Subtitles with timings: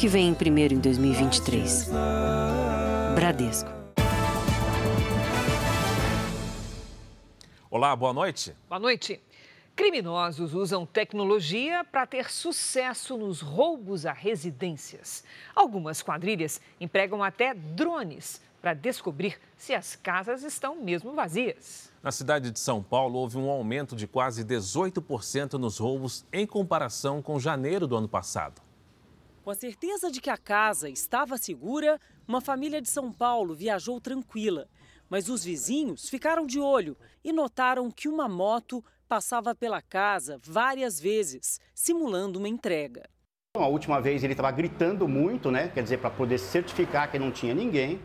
[0.00, 1.90] que vem primeiro em 2023.
[3.14, 3.68] Bradesco.
[7.70, 8.56] Olá, boa noite.
[8.66, 9.20] Boa noite.
[9.76, 15.22] Criminosos usam tecnologia para ter sucesso nos roubos a residências.
[15.54, 21.92] Algumas quadrilhas empregam até drones para descobrir se as casas estão mesmo vazias.
[22.02, 27.20] Na cidade de São Paulo, houve um aumento de quase 18% nos roubos em comparação
[27.20, 28.62] com janeiro do ano passado.
[29.42, 33.98] Com a certeza de que a casa estava segura, uma família de São Paulo viajou
[33.98, 34.68] tranquila.
[35.08, 41.00] Mas os vizinhos ficaram de olho e notaram que uma moto passava pela casa várias
[41.00, 43.08] vezes, simulando uma entrega.
[43.56, 45.68] A última vez ele estava gritando muito, né?
[45.68, 47.98] Quer dizer, para poder certificar que não tinha ninguém.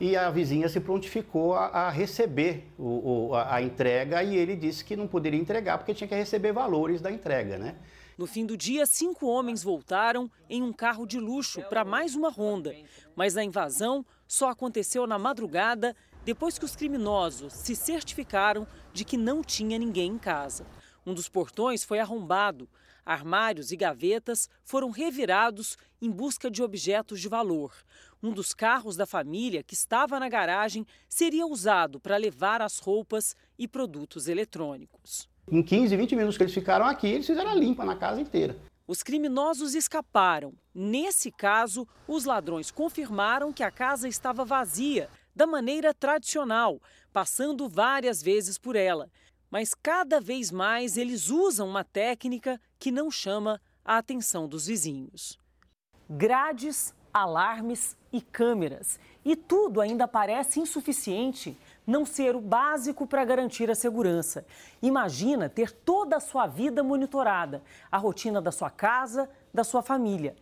[0.00, 4.56] E a vizinha se prontificou a, a receber o, o, a, a entrega e ele
[4.56, 7.76] disse que não poderia entregar porque tinha que receber valores da entrega, né?
[8.22, 12.30] No fim do dia, cinco homens voltaram em um carro de luxo para mais uma
[12.30, 12.72] ronda.
[13.16, 19.16] Mas a invasão só aconteceu na madrugada depois que os criminosos se certificaram de que
[19.16, 20.64] não tinha ninguém em casa.
[21.04, 22.68] Um dos portões foi arrombado.
[23.04, 27.74] Armários e gavetas foram revirados em busca de objetos de valor.
[28.22, 33.34] Um dos carros da família que estava na garagem seria usado para levar as roupas
[33.58, 35.31] e produtos eletrônicos.
[35.50, 38.56] Em 15, 20 minutos que eles ficaram aqui, eles fizeram a limpa na casa inteira.
[38.86, 40.54] Os criminosos escaparam.
[40.74, 46.80] Nesse caso, os ladrões confirmaram que a casa estava vazia da maneira tradicional,
[47.12, 49.10] passando várias vezes por ela.
[49.50, 55.38] Mas cada vez mais eles usam uma técnica que não chama a atenção dos vizinhos.
[56.08, 58.98] Grades, alarmes e câmeras.
[59.24, 64.44] E tudo ainda parece insuficiente não ser o básico para garantir a segurança.
[64.80, 70.34] Imagina ter toda a sua vida monitorada, a rotina da sua casa, da sua família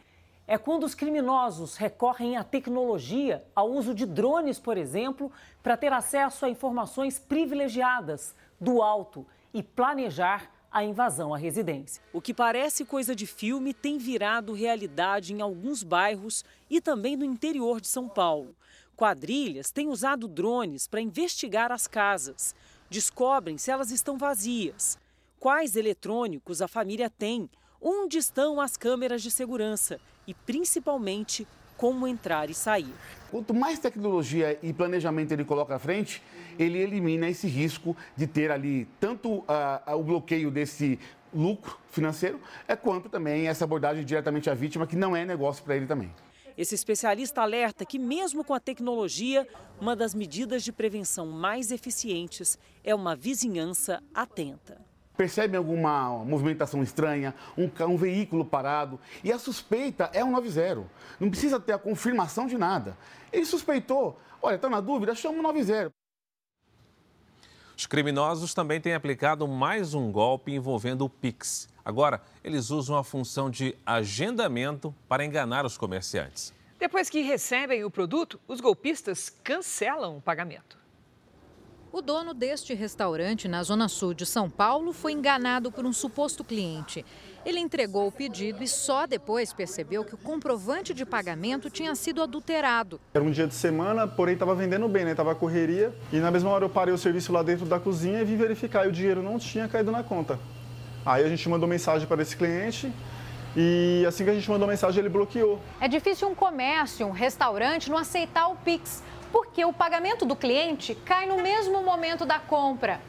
[0.50, 5.30] é quando os criminosos recorrem à tecnologia, ao uso de drones, por exemplo,
[5.62, 9.24] para ter acesso a informações privilegiadas do alto
[9.54, 12.02] e planejar a invasão à residência.
[12.12, 17.24] O que parece coisa de filme tem virado realidade em alguns bairros e também no
[17.24, 18.52] interior de São Paulo.
[19.00, 22.54] Quadrilhas têm usado drones para investigar as casas,
[22.90, 24.98] descobrem se elas estão vazias,
[25.38, 27.48] quais eletrônicos a família tem,
[27.80, 32.92] onde estão as câmeras de segurança e, principalmente, como entrar e sair.
[33.30, 36.22] Quanto mais tecnologia e planejamento ele coloca à frente,
[36.58, 41.00] ele elimina esse risco de ter ali tanto uh, o bloqueio desse
[41.32, 42.38] lucro financeiro,
[42.68, 46.12] é quanto também essa abordagem diretamente à vítima, que não é negócio para ele também.
[46.60, 49.48] Esse especialista alerta que, mesmo com a tecnologia,
[49.80, 54.78] uma das medidas de prevenção mais eficientes é uma vizinhança atenta
[55.16, 60.86] percebem alguma movimentação estranha, um, um, veículo parado, e a suspeita é um 90.
[61.18, 62.96] Não precisa ter a confirmação de nada.
[63.30, 65.90] Ele suspeitou, olha, está na dúvida, chama um 90.
[67.76, 71.68] Os criminosos também têm aplicado mais um golpe envolvendo o Pix.
[71.84, 76.52] Agora, eles usam a função de agendamento para enganar os comerciantes.
[76.78, 80.80] Depois que recebem o produto, os golpistas cancelam o pagamento.
[81.92, 86.44] O dono deste restaurante na Zona Sul de São Paulo foi enganado por um suposto
[86.44, 87.04] cliente.
[87.44, 92.22] Ele entregou o pedido e só depois percebeu que o comprovante de pagamento tinha sido
[92.22, 93.00] adulterado.
[93.12, 95.16] Era um dia de semana, porém estava vendendo bem, né?
[95.16, 95.92] Tava correria.
[96.12, 98.86] E na mesma hora eu parei o serviço lá dentro da cozinha e vim verificar
[98.86, 100.38] e o dinheiro não tinha caído na conta.
[101.04, 102.92] Aí a gente mandou mensagem para esse cliente
[103.56, 105.60] e assim que a gente mandou mensagem ele bloqueou.
[105.80, 109.02] É difícil um comércio, um restaurante não aceitar o Pix
[109.32, 113.00] porque o pagamento do cliente cai no mesmo momento da compra.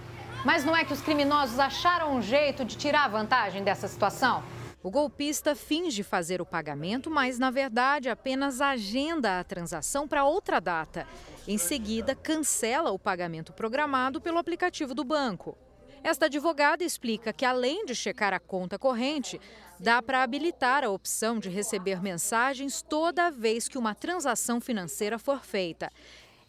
[0.46, 4.44] Mas não é que os criminosos acharam um jeito de tirar vantagem dessa situação?
[4.84, 10.60] O golpista finge fazer o pagamento, mas na verdade apenas agenda a transação para outra
[10.60, 11.06] data.
[11.48, 15.56] Em seguida, cancela o pagamento programado pelo aplicativo do banco.
[16.04, 19.40] Esta advogada explica que, além de checar a conta corrente,
[19.80, 25.44] dá para habilitar a opção de receber mensagens toda vez que uma transação financeira for
[25.44, 25.92] feita.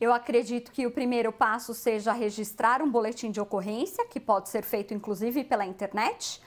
[0.01, 4.65] Eu acredito que o primeiro passo seja registrar um boletim de ocorrência, que pode ser
[4.65, 6.43] feito inclusive pela internet.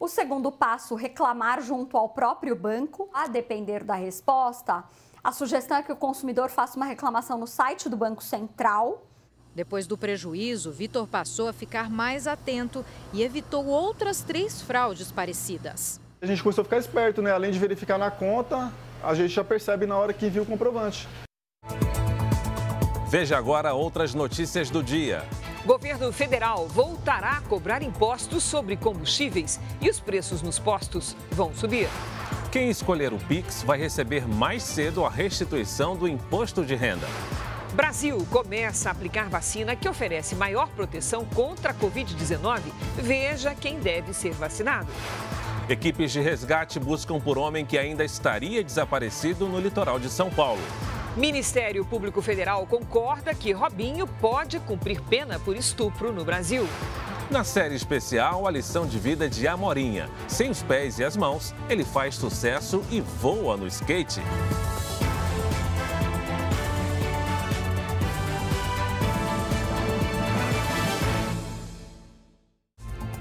[0.00, 4.82] O segundo passo, reclamar junto ao próprio banco, a depender da resposta.
[5.22, 9.05] A sugestão é que o consumidor faça uma reclamação no site do Banco Central
[9.56, 15.98] depois do prejuízo, Vitor passou a ficar mais atento e evitou outras três fraudes parecidas.
[16.20, 17.32] A gente começou a ficar esperto, né?
[17.32, 18.70] Além de verificar na conta,
[19.02, 21.08] a gente já percebe na hora que viu o comprovante.
[23.08, 25.24] Veja agora outras notícias do dia.
[25.64, 31.88] Governo federal voltará a cobrar impostos sobre combustíveis e os preços nos postos vão subir.
[32.52, 37.06] Quem escolher o Pix vai receber mais cedo a restituição do imposto de renda.
[37.76, 42.62] Brasil começa a aplicar vacina que oferece maior proteção contra a Covid-19.
[42.96, 44.88] Veja quem deve ser vacinado.
[45.68, 50.62] Equipes de resgate buscam por homem que ainda estaria desaparecido no litoral de São Paulo.
[51.18, 56.66] Ministério Público Federal concorda que Robinho pode cumprir pena por estupro no Brasil.
[57.30, 60.08] Na série especial, a lição de vida de Amorinha.
[60.28, 64.22] Sem os pés e as mãos, ele faz sucesso e voa no skate.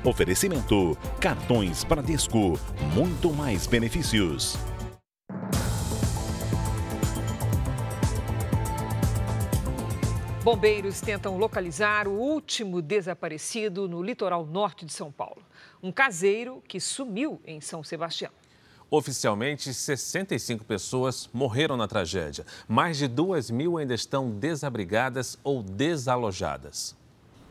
[0.05, 2.59] Oferecimento: cartões Bradesco,
[2.93, 4.55] muito mais benefícios.
[10.43, 15.41] Bombeiros tentam localizar o último desaparecido no litoral norte de São Paulo.
[15.81, 18.31] Um caseiro que sumiu em São Sebastião.
[18.91, 22.45] Oficialmente, 65 pessoas morreram na tragédia.
[22.67, 26.95] Mais de 2 mil ainda estão desabrigadas ou desalojadas.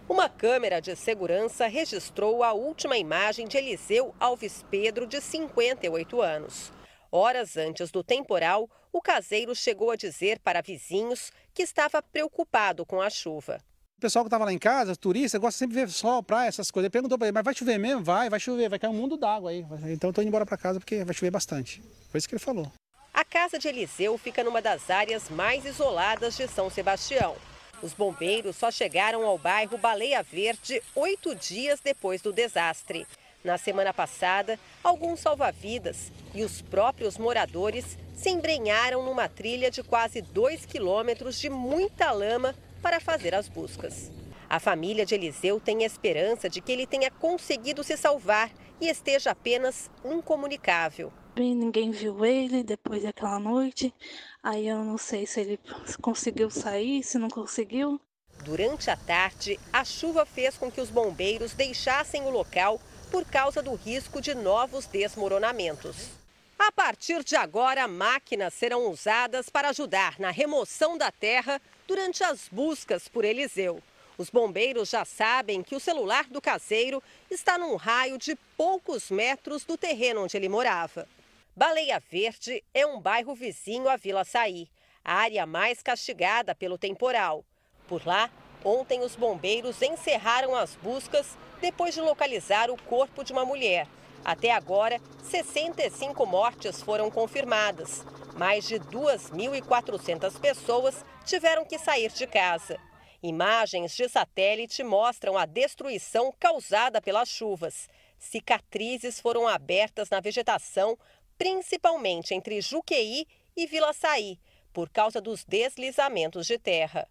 [0.06, 6.70] Uma câmera de segurança registrou a última imagem de Eliseu Alves Pedro, de 58 anos.
[7.10, 13.00] Horas antes do temporal, o caseiro chegou a dizer para vizinhos que estava preocupado com
[13.00, 13.58] a chuva.
[13.96, 16.70] O pessoal que estava lá em casa, turista, gosta sempre de ver sol, praia, essas
[16.70, 16.84] coisas.
[16.84, 18.04] Ele perguntou para ele, mas vai chover mesmo?
[18.04, 19.60] Vai, vai chover, vai cair um mundo d'água aí.
[19.60, 21.82] Então eu estou indo embora para casa porque vai chover bastante.
[22.10, 22.70] Foi isso que ele falou.
[23.14, 27.36] A casa de Eliseu fica numa das áreas mais isoladas de São Sebastião.
[27.82, 33.06] Os bombeiros só chegaram ao bairro Baleia Verde oito dias depois do desastre.
[33.42, 40.22] Na semana passada, alguns salva-vidas e os próprios moradores se embrenharam numa trilha de quase
[40.22, 44.10] dois quilômetros de muita lama para fazer as buscas.
[44.48, 48.50] A família de Eliseu tem esperança de que ele tenha conseguido se salvar
[48.80, 51.12] e esteja apenas incomunicável.
[51.36, 53.92] Ninguém viu ele depois daquela noite.
[54.40, 55.60] Aí eu não sei se ele
[56.00, 58.00] conseguiu sair, se não conseguiu.
[58.44, 63.60] Durante a tarde, a chuva fez com que os bombeiros deixassem o local por causa
[63.60, 66.10] do risco de novos desmoronamentos.
[66.56, 72.48] A partir de agora, máquinas serão usadas para ajudar na remoção da terra durante as
[72.48, 73.82] buscas por Eliseu.
[74.16, 79.64] Os bombeiros já sabem que o celular do caseiro está num raio de poucos metros
[79.64, 81.08] do terreno onde ele morava.
[81.56, 84.68] Baleia Verde é um bairro vizinho à Vila Saí,
[85.04, 87.44] a área mais castigada pelo temporal.
[87.86, 88.28] Por lá,
[88.64, 93.86] ontem os bombeiros encerraram as buscas depois de localizar o corpo de uma mulher.
[94.24, 98.04] Até agora, 65 mortes foram confirmadas.
[98.34, 102.80] Mais de 2.400 pessoas tiveram que sair de casa.
[103.22, 107.88] Imagens de satélite mostram a destruição causada pelas chuvas.
[108.18, 110.98] Cicatrizes foram abertas na vegetação,
[111.38, 113.26] principalmente entre Juqueí
[113.56, 114.38] e Vila Saí,
[114.72, 117.08] por causa dos deslizamentos de terra.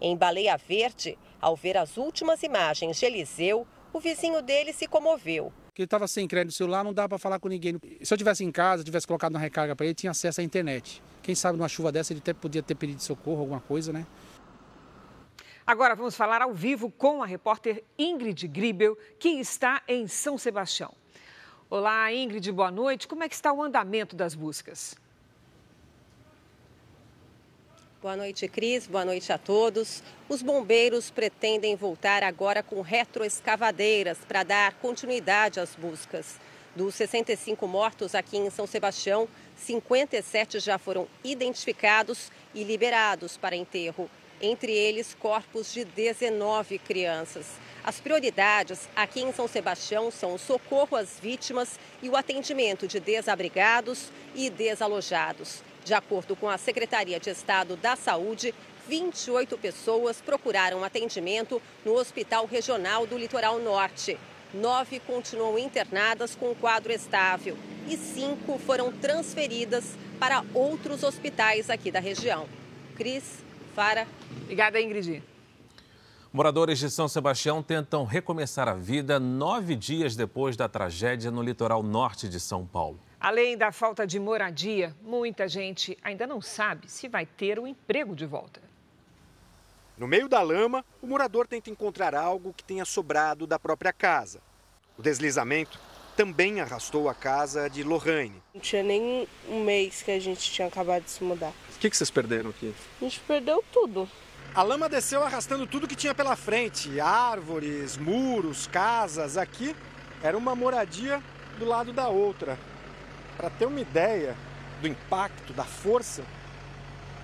[0.00, 5.52] Em Baleia Verde, ao ver as últimas imagens de Eliseu, o vizinho dele se comoveu.
[5.76, 7.80] Ele estava sem crédito no celular, não dava para falar com ninguém.
[8.02, 11.02] Se eu tivesse em casa, tivesse colocado uma recarga para ele, tinha acesso à internet.
[11.22, 14.06] Quem sabe numa chuva dessa ele até podia ter pedido socorro, alguma coisa, né?
[15.66, 20.99] Agora vamos falar ao vivo com a repórter Ingrid Gribel, que está em São Sebastião.
[21.72, 23.06] Olá, Ingrid, boa noite.
[23.06, 24.96] Como é que está o andamento das buscas?
[28.02, 28.88] Boa noite, Cris.
[28.88, 30.02] Boa noite a todos.
[30.28, 36.40] Os bombeiros pretendem voltar agora com retroescavadeiras para dar continuidade às buscas.
[36.74, 44.10] Dos 65 mortos aqui em São Sebastião, 57 já foram identificados e liberados para enterro.
[44.42, 47.46] Entre eles, corpos de 19 crianças.
[47.84, 52.98] As prioridades aqui em São Sebastião são o socorro às vítimas e o atendimento de
[52.98, 55.62] desabrigados e desalojados.
[55.84, 58.54] De acordo com a Secretaria de Estado da Saúde,
[58.88, 64.18] 28 pessoas procuraram atendimento no Hospital Regional do Litoral Norte.
[64.52, 67.56] Nove continuam internadas com quadro estável
[67.88, 69.84] e cinco foram transferidas
[70.18, 72.48] para outros hospitais aqui da região.
[72.96, 73.24] Cris,
[74.42, 75.22] Obrigada, Ingrid.
[76.30, 81.82] Moradores de São Sebastião tentam recomeçar a vida nove dias depois da tragédia no litoral
[81.82, 83.00] norte de São Paulo.
[83.18, 88.14] Além da falta de moradia, muita gente ainda não sabe se vai ter o emprego
[88.14, 88.60] de volta.
[89.96, 94.40] No meio da lama, o morador tenta encontrar algo que tenha sobrado da própria casa.
[94.98, 95.80] O deslizamento
[96.20, 98.42] também arrastou a casa de Lohane.
[98.52, 101.48] Não tinha nem um mês que a gente tinha acabado de se mudar.
[101.74, 102.74] O que, que vocês perderam aqui?
[103.00, 104.06] A gente perdeu tudo.
[104.54, 109.38] A lama desceu arrastando tudo que tinha pela frente: árvores, muros, casas.
[109.38, 109.74] Aqui
[110.22, 111.22] era uma moradia
[111.58, 112.58] do lado da outra.
[113.38, 114.36] Para ter uma ideia
[114.82, 116.22] do impacto, da força,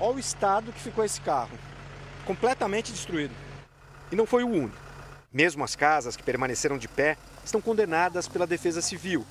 [0.01, 1.59] olha o estado que ficou esse carro.
[2.25, 3.35] Completamente destruído.
[4.11, 4.87] E não foi o único.
[5.31, 9.25] Mesmo as casas que permaneceram de pé estão condenadas pela Defesa Civil.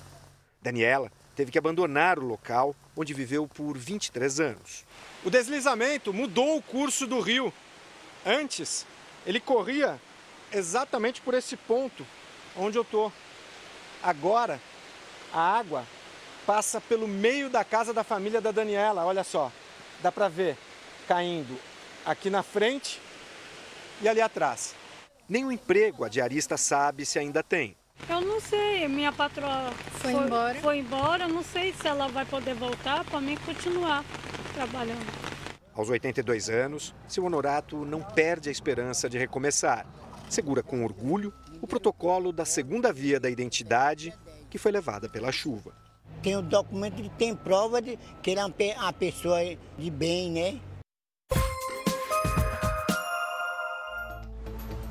[0.61, 4.85] Daniela teve que abandonar o local onde viveu por 23 anos.
[5.23, 7.53] O deslizamento mudou o curso do rio.
[8.25, 8.87] Antes,
[9.25, 9.99] ele corria
[10.51, 12.05] exatamente por esse ponto
[12.55, 13.11] onde eu estou.
[14.01, 14.61] Agora,
[15.33, 15.85] a água
[16.45, 19.03] passa pelo meio da casa da família da Daniela.
[19.03, 19.51] Olha só,
[20.01, 20.57] dá para ver
[21.05, 21.59] caindo
[22.05, 23.01] aqui na frente
[24.01, 24.73] e ali atrás.
[25.27, 27.75] Nem o emprego a diarista sabe se ainda tem.
[28.07, 30.61] Eu não sei, minha patroa foi, foi embora.
[30.61, 34.05] Foi embora, não sei se ela vai poder voltar para mim continuar
[34.53, 35.05] trabalhando.
[35.73, 39.85] Aos 82 anos, seu honorato não perde a esperança de recomeçar.
[40.29, 44.13] Segura com orgulho o protocolo da segunda via da identidade
[44.49, 45.73] que foi levada pela chuva.
[46.21, 49.39] Tem o documento que tem prova de que ele é uma pessoa
[49.77, 50.59] de bem, né?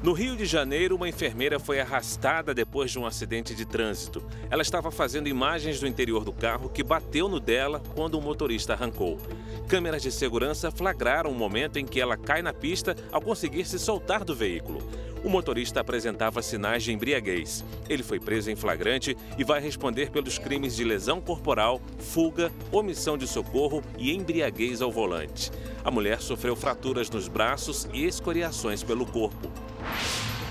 [0.05, 4.23] No Rio de Janeiro, uma enfermeira foi arrastada depois de um acidente de trânsito.
[4.51, 8.75] Ela estava fazendo imagens do interior do carro que bateu no dela quando o motorista
[8.75, 9.19] arrancou.
[9.67, 13.79] Câmeras de segurança flagraram o momento em que ela cai na pista ao conseguir se
[13.79, 14.87] soltar do veículo.
[15.25, 17.65] O motorista apresentava sinais de embriaguez.
[17.89, 23.17] Ele foi preso em flagrante e vai responder pelos crimes de lesão corporal, fuga, omissão
[23.17, 25.51] de socorro e embriaguez ao volante.
[25.83, 29.51] A mulher sofreu fraturas nos braços e escoriações pelo corpo.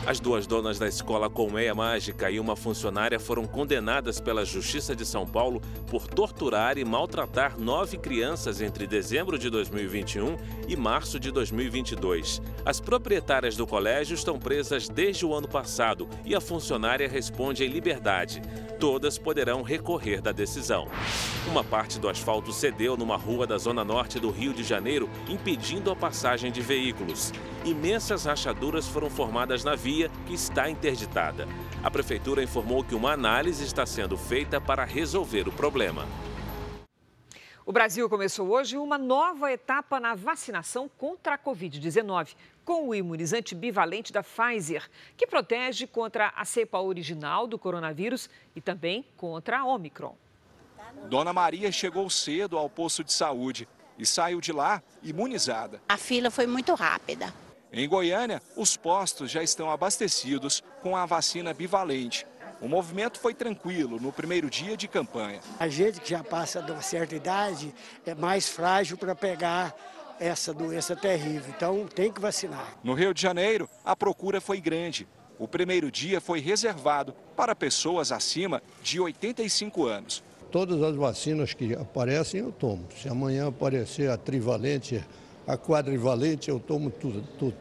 [0.06, 5.06] As duas donas da escola Colmeia Mágica e uma funcionária foram condenadas pela Justiça de
[5.06, 10.36] São Paulo por torturar e maltratar nove crianças entre dezembro de 2021
[10.68, 12.42] e março de 2022.
[12.66, 17.70] As proprietárias do colégio estão presas desde o ano passado e a funcionária responde em
[17.70, 18.42] liberdade.
[18.82, 20.86] Todas poderão recorrer da decisão.
[21.48, 25.90] Uma parte do asfalto cedeu numa rua da zona norte do Rio de Janeiro, impedindo
[25.90, 27.32] a passagem de veículos.
[27.66, 31.48] Imensas rachaduras foram formadas na via que está interditada.
[31.82, 36.06] A prefeitura informou que uma análise está sendo feita para resolver o problema.
[37.66, 43.56] O Brasil começou hoje uma nova etapa na vacinação contra a Covid-19, com o imunizante
[43.56, 49.66] bivalente da Pfizer, que protege contra a cepa original do coronavírus e também contra a
[49.66, 50.18] Omicron.
[51.06, 55.82] Dona Maria chegou cedo ao posto de saúde e saiu de lá imunizada.
[55.88, 57.34] A fila foi muito rápida.
[57.76, 62.24] Em Goiânia, os postos já estão abastecidos com a vacina bivalente.
[62.62, 65.40] O movimento foi tranquilo no primeiro dia de campanha.
[65.60, 67.74] A gente que já passa de uma certa idade
[68.06, 69.76] é mais frágil para pegar
[70.20, 72.78] essa doença terrível, então tem que vacinar.
[72.84, 75.08] No Rio de Janeiro, a procura foi grande.
[75.40, 80.24] O primeiro dia foi reservado para pessoas acima de 85 anos.
[80.52, 82.88] Todas as vacinas que aparecem eu tomo.
[83.02, 85.04] Se amanhã aparecer a trivalente,
[85.48, 87.58] a quadrivalente, eu tomo tudo, tudo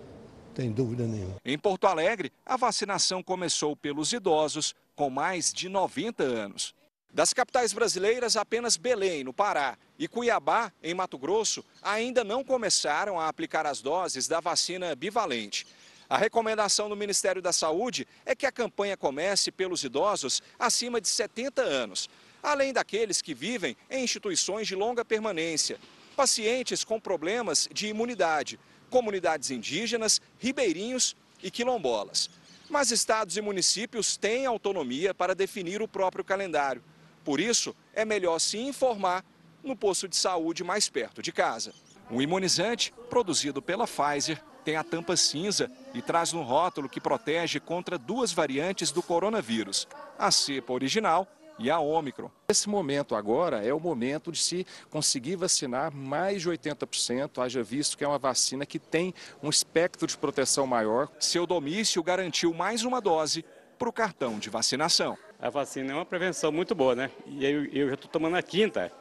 [0.55, 1.37] tem dúvida nenhuma.
[1.45, 6.75] Em Porto Alegre, a vacinação começou pelos idosos com mais de 90 anos.
[7.13, 13.21] Das capitais brasileiras, apenas Belém, no Pará, e Cuiabá, em Mato Grosso, ainda não começaram
[13.21, 15.67] a aplicar as doses da vacina bivalente.
[16.09, 21.09] A recomendação do Ministério da Saúde é que a campanha comece pelos idosos acima de
[21.09, 22.09] 70 anos,
[22.43, 25.79] além daqueles que vivem em instituições de longa permanência,
[26.13, 28.59] pacientes com problemas de imunidade,
[28.91, 32.31] comunidades indígenas, ribeirinhos e quilombolas.
[32.69, 36.83] Mas estados e municípios têm autonomia para definir o próprio calendário.
[37.25, 39.25] Por isso, é melhor se informar
[39.63, 41.73] no posto de saúde mais perto de casa.
[42.11, 47.59] O imunizante, produzido pela Pfizer, tem a tampa cinza e traz no rótulo que protege
[47.59, 49.89] contra duas variantes do coronavírus,
[50.19, 51.27] a cepa original
[51.63, 52.29] e a Ômicron.
[52.49, 57.97] Esse momento agora é o momento de se conseguir vacinar mais de 80%, haja visto
[57.97, 61.09] que é uma vacina que tem um espectro de proteção maior.
[61.21, 63.45] Seu domício garantiu mais uma dose
[63.79, 65.17] para o cartão de vacinação.
[65.39, 67.11] A vacina é uma prevenção muito boa, né?
[67.27, 68.93] E eu, eu já estou tomando a quinta.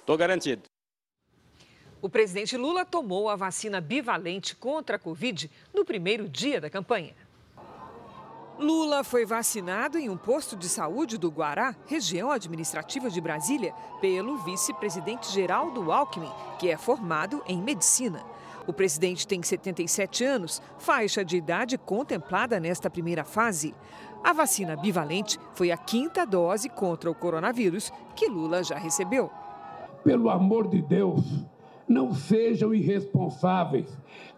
[0.00, 0.62] Estou garantido.
[2.02, 7.14] O presidente Lula tomou a vacina bivalente contra a Covid no primeiro dia da campanha.
[8.58, 14.36] Lula foi vacinado em um posto de saúde do Guará, região administrativa de Brasília, pelo
[14.38, 18.22] vice-presidente Geraldo Alckmin, que é formado em medicina.
[18.64, 23.74] O presidente tem 77 anos, faixa de idade contemplada nesta primeira fase.
[24.22, 29.30] A vacina bivalente foi a quinta dose contra o coronavírus que Lula já recebeu.
[30.04, 31.44] Pelo amor de Deus,
[31.88, 33.88] não sejam irresponsáveis.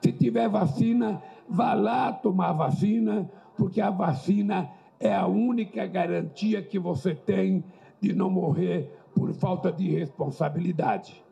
[0.00, 4.70] Se tiver vacina, vá lá tomar vacina porque a vacina
[5.00, 7.64] é a única garantia que você tem
[8.00, 11.22] de não morrer por falta de responsabilidade.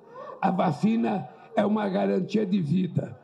[0.41, 3.19] A vacina é uma garantia de vida.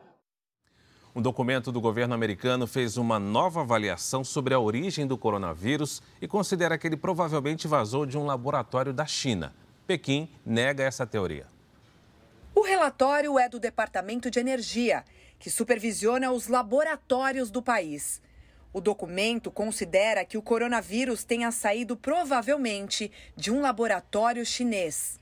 [1.13, 6.27] Um documento do governo americano fez uma nova avaliação sobre a origem do coronavírus e
[6.27, 9.53] considera que ele provavelmente vazou de um laboratório da China.
[9.85, 11.47] Pequim nega essa teoria.
[12.55, 15.03] O relatório é do Departamento de Energia,
[15.37, 18.21] que supervisiona os laboratórios do país.
[18.73, 25.19] O documento considera que o coronavírus tenha saído provavelmente de um laboratório chinês,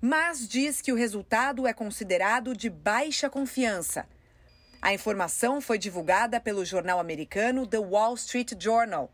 [0.00, 4.06] mas diz que o resultado é considerado de baixa confiança.
[4.82, 9.12] A informação foi divulgada pelo jornal americano The Wall Street Journal.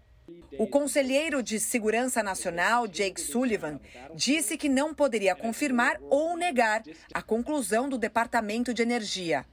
[0.59, 3.79] O conselheiro de Segurança Nacional, Jake Sullivan,
[4.15, 9.45] disse que não poderia confirmar ou negar a conclusão do Departamento de Energia.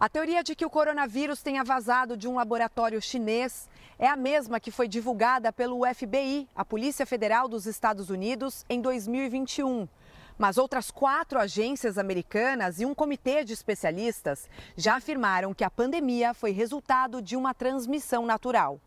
[0.00, 4.60] A teoria de que o coronavírus tenha vazado de um laboratório chinês é a mesma
[4.60, 9.88] que foi divulgada pelo FBI, a Polícia Federal dos Estados Unidos, em 2021.
[10.38, 16.32] Mas outras quatro agências americanas e um comitê de especialistas já afirmaram que a pandemia
[16.32, 18.80] foi resultado de uma transmissão natural.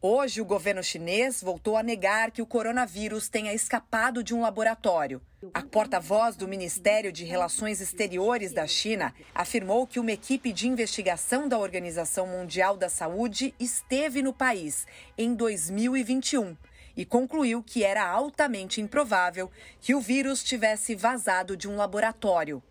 [0.00, 5.20] Hoje, o governo chinês voltou a negar que o coronavírus tenha escapado de um laboratório.
[5.52, 11.48] A porta-voz do Ministério de Relações Exteriores da China afirmou que uma equipe de investigação
[11.48, 14.86] da Organização Mundial da Saúde esteve no país
[15.16, 16.56] em 2021
[16.96, 19.50] e concluiu que era altamente improvável
[19.80, 22.62] que o vírus tivesse vazado de um laboratório.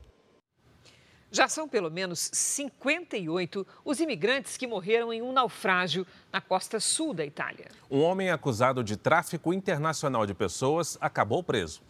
[1.37, 6.03] Já são pelo menos 58 os imigrantes que morreram em um naufrágio
[6.33, 7.67] na costa sul da Itália.
[7.91, 11.83] Um homem acusado de tráfico internacional de pessoas acabou preso.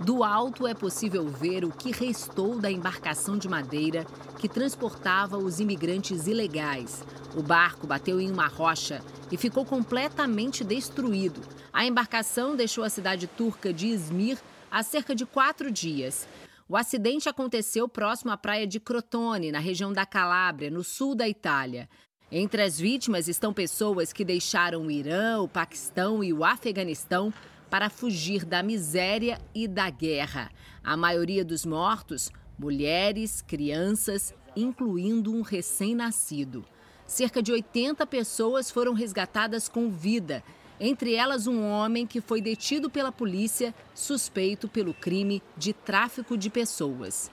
[0.00, 4.04] Do alto é possível ver o que restou da embarcação de madeira
[4.40, 7.04] que transportava os imigrantes ilegais.
[7.36, 11.40] O barco bateu em uma rocha e ficou completamente destruído.
[11.72, 14.38] A embarcação deixou a cidade turca de Izmir
[14.68, 16.26] há cerca de quatro dias.
[16.70, 21.28] O acidente aconteceu próximo à praia de Crotone, na região da Calábria, no sul da
[21.28, 21.88] Itália.
[22.30, 27.34] Entre as vítimas estão pessoas que deixaram o Irã, o Paquistão e o Afeganistão
[27.68, 30.48] para fugir da miséria e da guerra.
[30.80, 36.64] A maioria dos mortos, mulheres, crianças, incluindo um recém-nascido.
[37.04, 40.40] Cerca de 80 pessoas foram resgatadas com vida
[40.80, 46.48] entre elas um homem que foi detido pela polícia suspeito pelo crime de tráfico de
[46.48, 47.30] pessoas.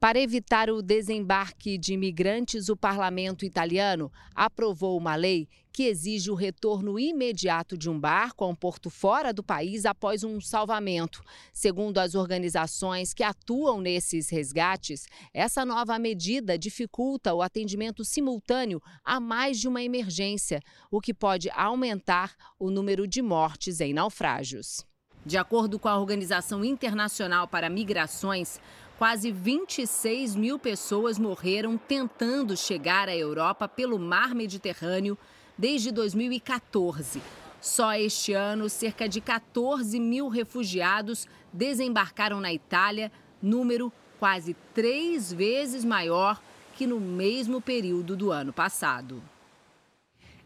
[0.00, 6.34] Para evitar o desembarque de imigrantes, o parlamento italiano aprovou uma lei que exige o
[6.34, 11.22] retorno imediato de um barco a um porto fora do país após um salvamento.
[11.52, 19.20] Segundo as organizações que atuam nesses resgates, essa nova medida dificulta o atendimento simultâneo a
[19.20, 24.82] mais de uma emergência, o que pode aumentar o número de mortes em naufrágios.
[25.26, 28.58] De acordo com a Organização Internacional para Migrações,
[29.00, 35.16] Quase 26 mil pessoas morreram tentando chegar à Europa pelo mar Mediterrâneo
[35.56, 37.22] desde 2014.
[37.62, 43.10] Só este ano, cerca de 14 mil refugiados desembarcaram na Itália,
[43.40, 46.38] número quase três vezes maior
[46.76, 49.22] que no mesmo período do ano passado.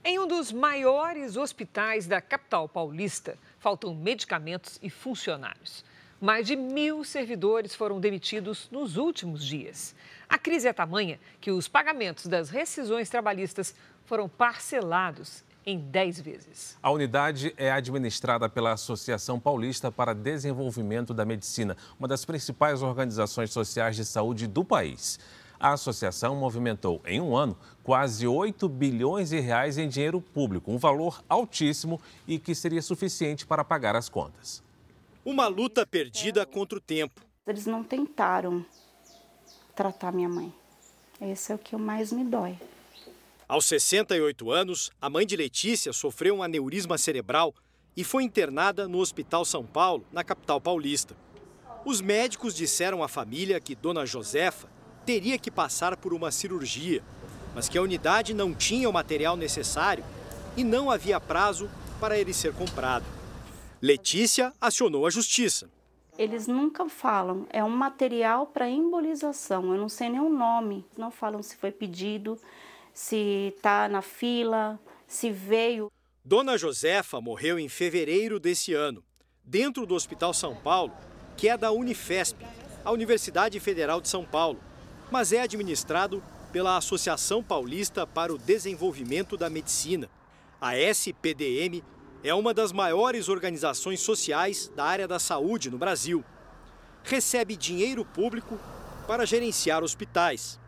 [0.05, 5.85] Em um dos maiores hospitais da capital paulista, faltam medicamentos e funcionários.
[6.21, 9.95] Mais de mil servidores foram demitidos nos últimos dias.
[10.29, 13.75] A crise é tamanha que os pagamentos das rescisões trabalhistas
[14.05, 16.79] foram parcelados em 10 vezes.
[16.83, 23.51] A unidade é administrada pela Associação Paulista para Desenvolvimento da Medicina, uma das principais organizações
[23.51, 25.19] sociais de saúde do país.
[25.59, 30.77] A associação movimentou em um ano quase 8 bilhões de reais em dinheiro público, um
[30.77, 34.63] valor altíssimo e que seria suficiente para pagar as contas.
[35.25, 37.23] Uma luta perdida contra o tempo.
[37.47, 38.65] Eles não tentaram
[39.75, 40.53] tratar minha mãe.
[41.19, 42.59] Esse é o que mais me dói.
[43.49, 47.55] Aos 68 anos, a mãe de Letícia sofreu um aneurisma cerebral
[47.97, 51.17] e foi internada no Hospital São Paulo, na capital paulista.
[51.87, 54.69] Os médicos disseram à família que Dona Josefa
[55.07, 57.03] teria que passar por uma cirurgia,
[57.55, 60.05] mas que a unidade não tinha o material necessário
[60.55, 63.14] e não havia prazo para ele ser comprado.
[63.85, 65.69] Letícia acionou a justiça.
[66.17, 70.87] Eles nunca falam, é um material para embolização, eu não sei nem o nome.
[70.97, 72.41] Não falam se foi pedido,
[72.95, 75.93] se está na fila, se veio.
[76.25, 79.05] Dona Josefa morreu em fevereiro desse ano,
[79.45, 80.95] dentro do Hospital São Paulo,
[81.37, 82.43] que é da Unifesp,
[82.83, 84.59] a Universidade Federal de São Paulo,
[85.11, 90.09] mas é administrado pela Associação Paulista para o Desenvolvimento da Medicina,
[90.59, 91.85] a SPDM
[92.25, 96.25] é uma das maiores organizações sociais da área da saúde no Brasil.
[97.03, 98.59] Recebe dinheiro público
[99.07, 100.59] para gerenciar hospitais.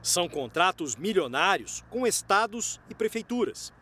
[0.00, 3.72] São contratos milionários com estados e prefeituras.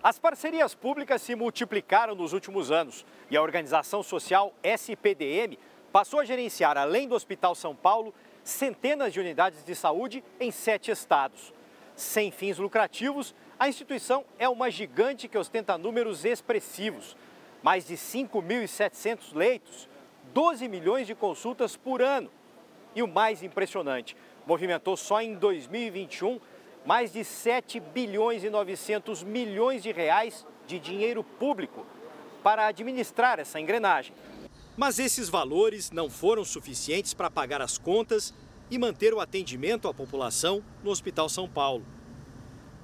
[0.00, 5.58] As parcerias públicas se multiplicaram nos últimos anos e a organização social SPDM
[5.92, 10.92] passou a gerenciar, além do Hospital São Paulo, centenas de unidades de saúde em sete
[10.92, 11.52] estados.
[11.96, 17.16] Sem fins lucrativos, a instituição é uma gigante que ostenta números expressivos.
[17.62, 19.88] Mais de 5.700 leitos,
[20.34, 22.28] 12 milhões de consultas por ano.
[22.92, 26.40] E o mais impressionante, movimentou só em 2021
[26.84, 31.86] mais de 7 bilhões e 900 milhões de reais de dinheiro público
[32.42, 34.12] para administrar essa engrenagem.
[34.76, 38.34] Mas esses valores não foram suficientes para pagar as contas
[38.68, 41.86] e manter o atendimento à população no Hospital São Paulo.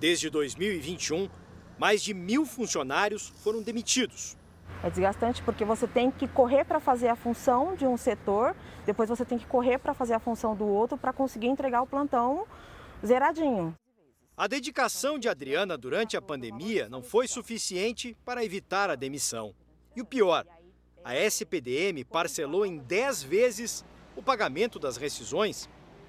[0.01, 1.29] Desde 2021,
[1.77, 4.37] mais de mil funcionários foram demitidos.
[4.83, 8.55] É desgastante porque você tem que correr para fazer a função de um setor,
[8.87, 11.87] depois você tem que correr para fazer a função do outro para conseguir entregar o
[11.87, 12.47] plantão
[13.05, 13.75] zeradinho.
[14.37, 19.53] A dedicação de Adriana durante a pandemia não foi suficiente para evitar a demissão.
[19.97, 20.47] E o pior,
[21.05, 23.85] a SPDM parcelou em 10 vezes
[24.15, 25.69] o pagamento das rescisões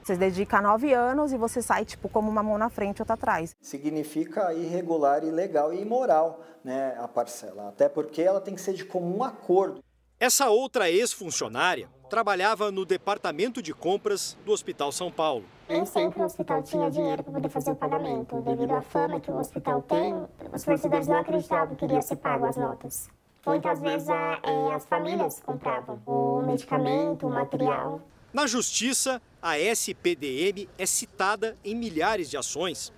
[0.10, 3.14] você dedica nove anos e você sai tipo como uma mão na frente e outra
[3.14, 3.56] atrás.
[3.62, 8.84] Significa irregular, ilegal e imoral né, a parcela, até porque ela tem que ser de
[8.84, 9.84] comum acordo.
[10.20, 15.46] Essa outra ex-funcionária trabalhava no departamento de compras do Hospital São Paulo.
[15.70, 18.42] Nem sempre o hospital tinha dinheiro para poder fazer o pagamento.
[18.42, 20.14] Devido à fama que o hospital tem,
[20.52, 23.10] os fornecedores não acreditavam que iria ser pago as notas.
[23.46, 28.02] Muitas vezes a, é, as famílias compravam o medicamento, o material.
[28.32, 32.94] Na justiça, a SPDM é citada em milhares de ações.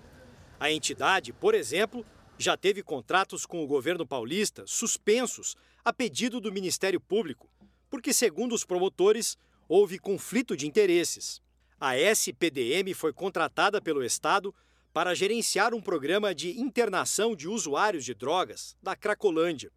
[0.60, 2.06] A entidade, por exemplo,
[2.38, 7.50] já teve contratos com o governo paulista suspensos a pedido do Ministério Público,
[7.90, 9.38] porque, segundo os promotores,
[9.70, 11.42] houve conflito de interesses.
[11.80, 14.54] A SPDM foi contratada pelo Estado
[14.92, 19.72] para gerenciar um programa de internação de usuários de drogas da Cracolândia.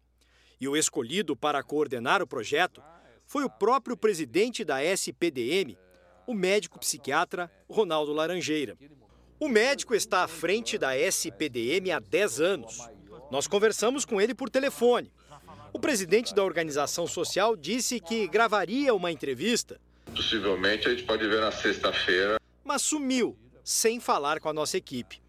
[0.59, 2.83] E o escolhido para coordenar o projeto
[3.25, 5.77] foi o próprio presidente da SPDM,
[6.27, 8.77] o médico psiquiatra Ronaldo Laranjeira.
[9.39, 12.79] O médico está à frente da SPDM há 10 anos.
[13.29, 15.11] Nós conversamos com ele por telefone.
[15.73, 19.79] O presidente da organização social disse que gravaria uma entrevista.
[20.05, 22.39] Possivelmente a gente pode ver na sexta-feira.
[22.63, 25.21] Mas sumiu, sem falar com a nossa equipe.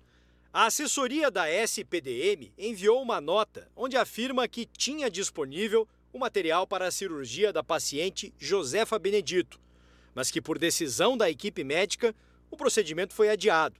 [0.52, 6.86] A assessoria da SPDM enviou uma nota onde afirma que tinha disponível o material para
[6.86, 9.60] a cirurgia da paciente Josefa Benedito,
[10.14, 12.14] mas que, por decisão da equipe médica,
[12.50, 13.78] o procedimento foi adiado.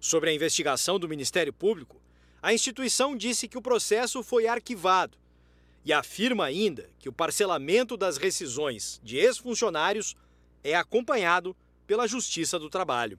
[0.00, 2.00] Sobre a investigação do Ministério Público,
[2.40, 5.18] a instituição disse que o processo foi arquivado
[5.84, 10.16] e afirma ainda que o parcelamento das rescisões de ex-funcionários
[10.62, 11.54] é acompanhado
[11.86, 13.18] pela Justiça do Trabalho.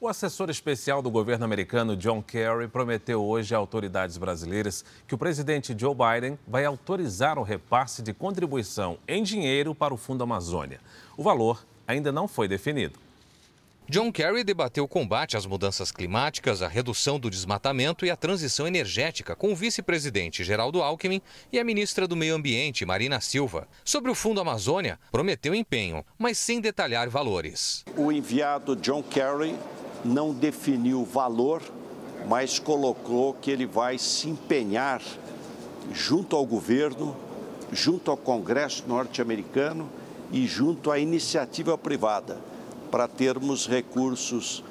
[0.00, 5.18] O assessor especial do governo americano John Kerry prometeu hoje a autoridades brasileiras que o
[5.18, 10.78] presidente Joe Biden vai autorizar o repasse de contribuição em dinheiro para o Fundo Amazônia.
[11.16, 12.96] O valor ainda não foi definido.
[13.88, 18.68] John Kerry debateu o combate às mudanças climáticas, a redução do desmatamento e a transição
[18.68, 23.66] energética com o vice-presidente Geraldo Alckmin e a ministra do Meio Ambiente, Marina Silva.
[23.84, 27.82] Sobre o Fundo Amazônia, prometeu empenho, mas sem detalhar valores.
[27.96, 29.56] O enviado John Kerry
[30.08, 31.62] não definiu o valor,
[32.26, 35.02] mas colocou que ele vai se empenhar
[35.92, 37.14] junto ao governo,
[37.72, 39.88] junto ao Congresso norte-americano
[40.32, 42.38] e junto à iniciativa privada
[42.90, 44.64] para termos recursos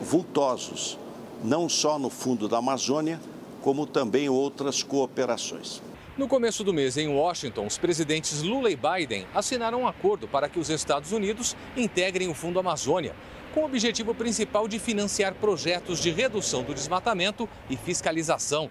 [0.00, 0.98] vultosos,
[1.42, 3.20] não só no Fundo da Amazônia,
[3.62, 5.80] como também outras cooperações.
[6.16, 10.48] No começo do mês, em Washington, os presidentes Lula e Biden assinaram um acordo para
[10.48, 13.14] que os Estados Unidos integrem o Fundo Amazônia,
[13.54, 18.70] com o objetivo principal de financiar projetos de redução do desmatamento e fiscalização.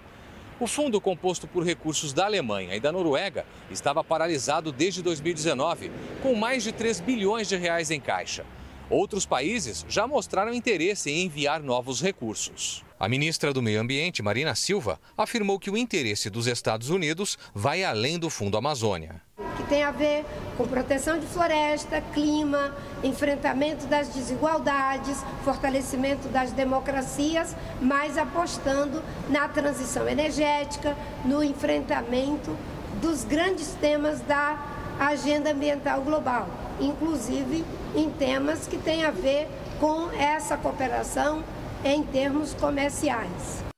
[0.59, 6.35] O fundo, composto por recursos da Alemanha e da Noruega, estava paralisado desde 2019, com
[6.35, 8.45] mais de 3 bilhões de reais em caixa.
[8.89, 12.83] Outros países já mostraram interesse em enviar novos recursos.
[12.99, 17.83] A ministra do Meio Ambiente, Marina Silva, afirmou que o interesse dos Estados Unidos vai
[17.83, 19.21] além do Fundo Amazônia
[19.59, 20.25] que tem a ver
[20.57, 30.07] com proteção de floresta, clima, enfrentamento das desigualdades, fortalecimento das democracias, mas apostando na transição
[30.07, 30.95] energética,
[31.25, 32.55] no enfrentamento
[33.01, 34.57] dos grandes temas da
[34.97, 36.47] agenda ambiental global,
[36.79, 41.43] inclusive em temas que têm a ver com essa cooperação
[41.83, 43.68] em termos comerciais.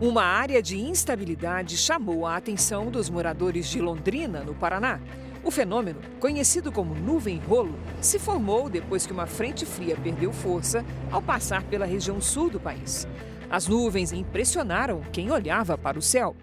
[0.00, 5.00] Uma área de instabilidade chamou a atenção dos moradores de Londrina, no Paraná.
[5.42, 10.84] O fenômeno, conhecido como nuvem rolo, se formou depois que uma frente fria perdeu força
[11.10, 13.08] ao passar pela região sul do país.
[13.50, 16.36] As nuvens impressionaram quem olhava para o céu.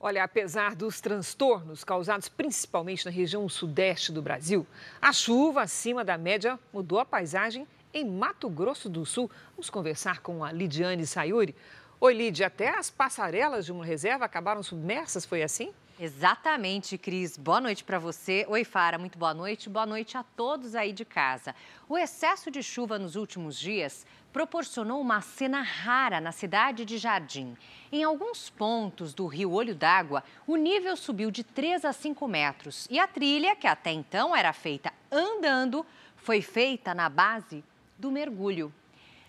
[0.00, 4.66] Olha, apesar dos transtornos causados principalmente na região sudeste do Brasil,
[5.00, 9.30] a chuva acima da média mudou a paisagem em Mato Grosso do Sul.
[9.52, 11.54] Vamos conversar com a Lidiane Sayuri.
[11.98, 15.72] Oi, Lidia, até as passarelas de uma reserva acabaram submersas, foi assim?
[15.98, 17.38] Exatamente, Cris.
[17.38, 18.44] Boa noite para você.
[18.50, 19.70] Oi, Fara, muito boa noite.
[19.70, 21.54] Boa noite a todos aí de casa.
[21.88, 27.56] O excesso de chuva nos últimos dias proporcionou uma cena rara na cidade de Jardim.
[27.90, 32.86] Em alguns pontos do rio Olho d'Água, o nível subiu de 3 a 5 metros
[32.90, 37.64] e a trilha, que até então era feita andando, foi feita na base
[37.98, 38.70] do mergulho.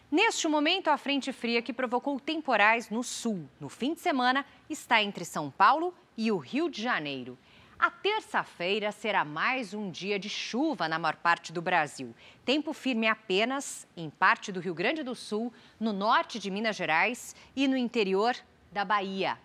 [0.09, 5.03] Neste momento, a frente fria que provocou temporais no sul, no fim de semana, está
[5.03, 7.37] entre São Paulo e o Rio de Janeiro.
[7.77, 12.15] A terça-feira será mais um dia de chuva na maior parte do Brasil.
[12.45, 17.35] Tempo firme apenas em parte do Rio Grande do Sul, no norte de Minas Gerais
[17.53, 18.33] e no interior
[18.71, 19.37] da Bahia.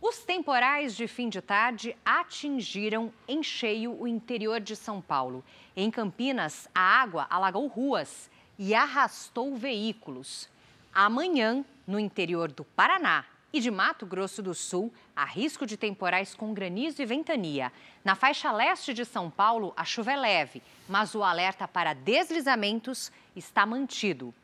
[0.00, 5.44] Os temporais de fim de tarde atingiram em cheio o interior de São Paulo.
[5.76, 10.48] Em Campinas, a água alagou ruas e arrastou veículos.
[10.92, 16.34] Amanhã, no interior do Paraná e de Mato Grosso do Sul, há risco de temporais
[16.34, 17.72] com granizo e ventania.
[18.04, 23.12] Na faixa leste de São Paulo, a chuva é leve, mas o alerta para deslizamentos
[23.36, 24.34] está mantido.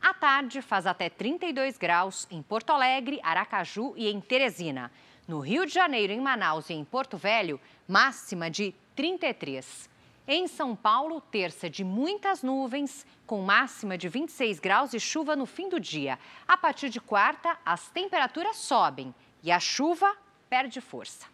[0.00, 4.90] À tarde, faz até 32 graus em Porto Alegre, Aracaju e em Teresina.
[5.28, 9.89] No Rio de Janeiro, em Manaus e em Porto Velho, máxima de 33.
[10.32, 15.44] Em São Paulo, terça de muitas nuvens, com máxima de 26 graus e chuva no
[15.44, 16.20] fim do dia.
[16.46, 19.12] A partir de quarta, as temperaturas sobem
[19.42, 20.16] e a chuva
[20.48, 21.26] perde força.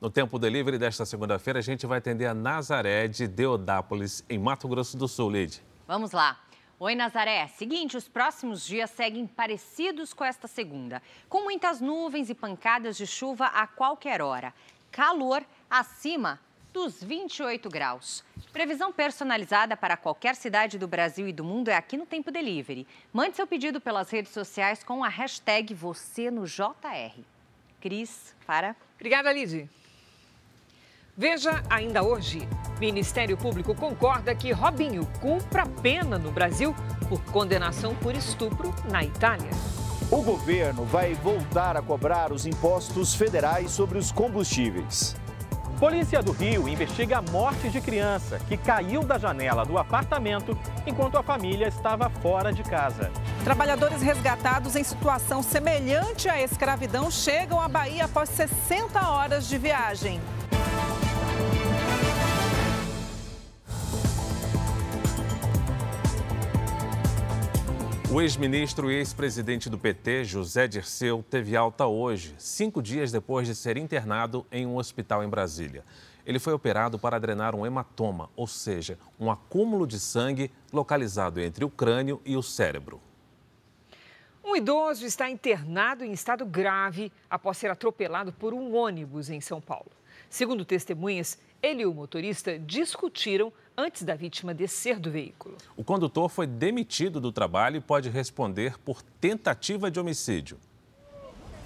[0.00, 4.66] No Tempo Delivery desta segunda-feira, a gente vai atender a Nazaré de Deodápolis, em Mato
[4.66, 5.62] Grosso do Sul, Lid.
[5.86, 6.40] Vamos lá.
[6.80, 7.46] Oi, Nazaré.
[7.46, 13.06] Seguinte, os próximos dias seguem parecidos com esta segunda, com muitas nuvens e pancadas de
[13.06, 14.52] chuva a qualquer hora.
[14.90, 16.40] Calor acima
[16.74, 18.24] dos 28 graus.
[18.52, 22.84] Previsão personalizada para qualquer cidade do Brasil e do mundo é aqui no Tempo Delivery.
[23.12, 27.16] Mande seu pedido pelas redes sociais com a hashtag você no JR.
[27.80, 28.74] Cris, para.
[28.96, 29.70] Obrigada, Lidy.
[31.16, 32.40] Veja ainda hoje.
[32.80, 36.74] Ministério Público concorda que Robinho cumpra pena no Brasil
[37.08, 39.50] por condenação por estupro na Itália.
[40.10, 45.14] O governo vai voltar a cobrar os impostos federais sobre os combustíveis.
[45.84, 51.18] Polícia do Rio investiga a morte de criança que caiu da janela do apartamento enquanto
[51.18, 53.12] a família estava fora de casa.
[53.44, 60.22] Trabalhadores resgatados em situação semelhante à escravidão chegam à Bahia após 60 horas de viagem.
[68.14, 73.56] O ex-ministro e ex-presidente do PT, José Dirceu, teve alta hoje, cinco dias depois de
[73.56, 75.84] ser internado em um hospital em Brasília.
[76.24, 81.64] Ele foi operado para drenar um hematoma, ou seja, um acúmulo de sangue localizado entre
[81.64, 83.00] o crânio e o cérebro.
[84.44, 89.60] Um idoso está internado em estado grave após ser atropelado por um ônibus em São
[89.60, 89.90] Paulo.
[90.30, 95.56] Segundo testemunhas, ele e o motorista discutiram antes da vítima descer do veículo.
[95.76, 100.58] O condutor foi demitido do trabalho e pode responder por tentativa de homicídio.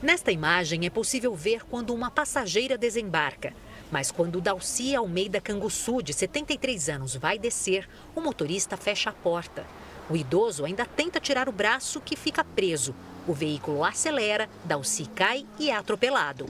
[0.01, 3.53] Nesta imagem é possível ver quando uma passageira desembarca.
[3.91, 9.67] Mas quando Dalci Almeida Canguçu, de 73 anos, vai descer, o motorista fecha a porta.
[10.09, 12.95] O idoso ainda tenta tirar o braço que fica preso.
[13.27, 16.47] O veículo acelera, Dalci cai e é atropelado.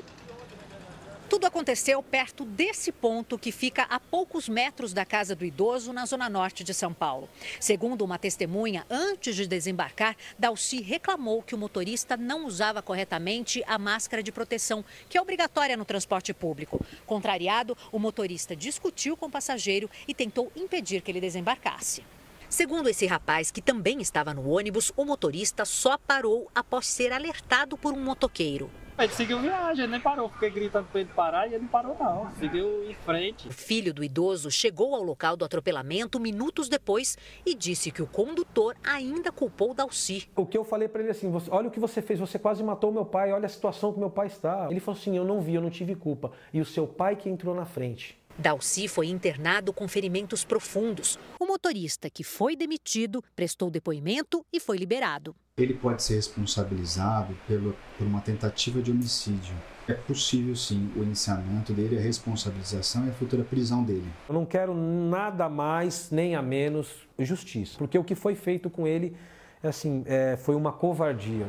[1.28, 6.06] Tudo aconteceu perto desse ponto que fica a poucos metros da casa do idoso, na
[6.06, 7.28] zona norte de São Paulo.
[7.60, 13.76] Segundo uma testemunha, antes de desembarcar, Dalci reclamou que o motorista não usava corretamente a
[13.78, 16.82] máscara de proteção, que é obrigatória no transporte público.
[17.04, 22.02] Contrariado, o motorista discutiu com o passageiro e tentou impedir que ele desembarcasse.
[22.48, 27.76] Segundo esse rapaz, que também estava no ônibus, o motorista só parou após ser alertado
[27.76, 28.70] por um motoqueiro.
[28.98, 30.28] Ele seguiu viagem, ele nem parou.
[30.28, 32.28] Fiquei gritando para ele parar e ele não parou, não.
[32.32, 33.46] Seguiu em frente.
[33.46, 38.08] O filho do idoso chegou ao local do atropelamento minutos depois e disse que o
[38.08, 40.28] condutor ainda culpou Dalci.
[40.34, 42.90] O que eu falei para ele assim: olha o que você fez, você quase matou
[42.90, 44.66] meu pai, olha a situação que meu pai está.
[44.68, 46.32] Ele falou assim: eu não vi, eu não tive culpa.
[46.52, 48.18] E o seu pai que entrou na frente.
[48.38, 51.18] Dalci foi internado com ferimentos profundos.
[51.40, 55.34] O motorista, que foi demitido, prestou depoimento e foi liberado.
[55.56, 59.56] Ele pode ser responsabilizado pelo, por uma tentativa de homicídio.
[59.88, 64.08] É possível, sim, o iniciamento dele, a responsabilização e a futura prisão dele.
[64.28, 68.86] Eu não quero nada mais nem a menos justiça, porque o que foi feito com
[68.86, 69.16] ele
[69.62, 71.46] assim, é, foi uma covardia.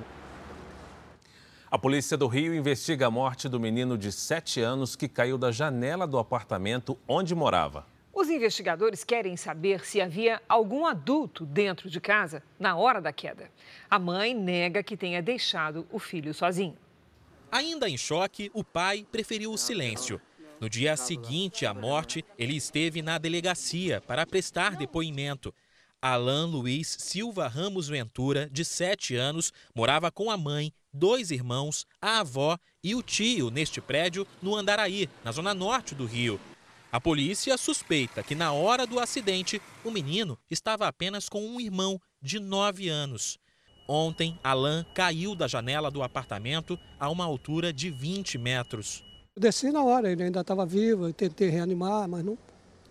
[1.71, 5.51] A polícia do Rio investiga a morte do menino de 7 anos que caiu da
[5.51, 7.85] janela do apartamento onde morava.
[8.11, 13.51] Os investigadores querem saber se havia algum adulto dentro de casa na hora da queda.
[13.87, 16.75] A mãe nega que tenha deixado o filho sozinho.
[17.51, 20.19] Ainda em choque, o pai preferiu o silêncio.
[20.59, 25.53] No dia seguinte à morte, ele esteve na delegacia para prestar depoimento.
[26.01, 32.19] Alain Luiz Silva Ramos Ventura, de 7 anos, morava com a mãe dois irmãos, a
[32.19, 36.39] avó e o tio neste prédio no Andaraí, na zona norte do Rio.
[36.91, 42.01] A polícia suspeita que na hora do acidente o menino estava apenas com um irmão
[42.21, 43.37] de 9 anos.
[43.87, 49.03] Ontem, Alain caiu da janela do apartamento a uma altura de 20 metros.
[49.35, 52.37] Eu desci na hora, ele ainda estava vivo, eu tentei reanimar, mas não,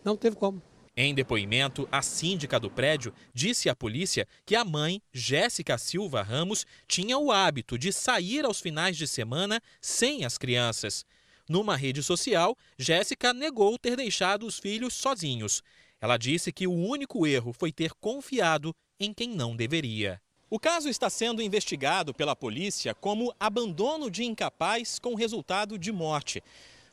[0.04, 0.62] não teve como.
[1.00, 6.66] Em depoimento, a síndica do prédio disse à polícia que a mãe, Jéssica Silva Ramos,
[6.88, 11.06] tinha o hábito de sair aos finais de semana sem as crianças.
[11.48, 15.62] Numa rede social, Jéssica negou ter deixado os filhos sozinhos.
[16.00, 20.20] Ela disse que o único erro foi ter confiado em quem não deveria.
[20.50, 26.42] O caso está sendo investigado pela polícia como abandono de incapaz com resultado de morte.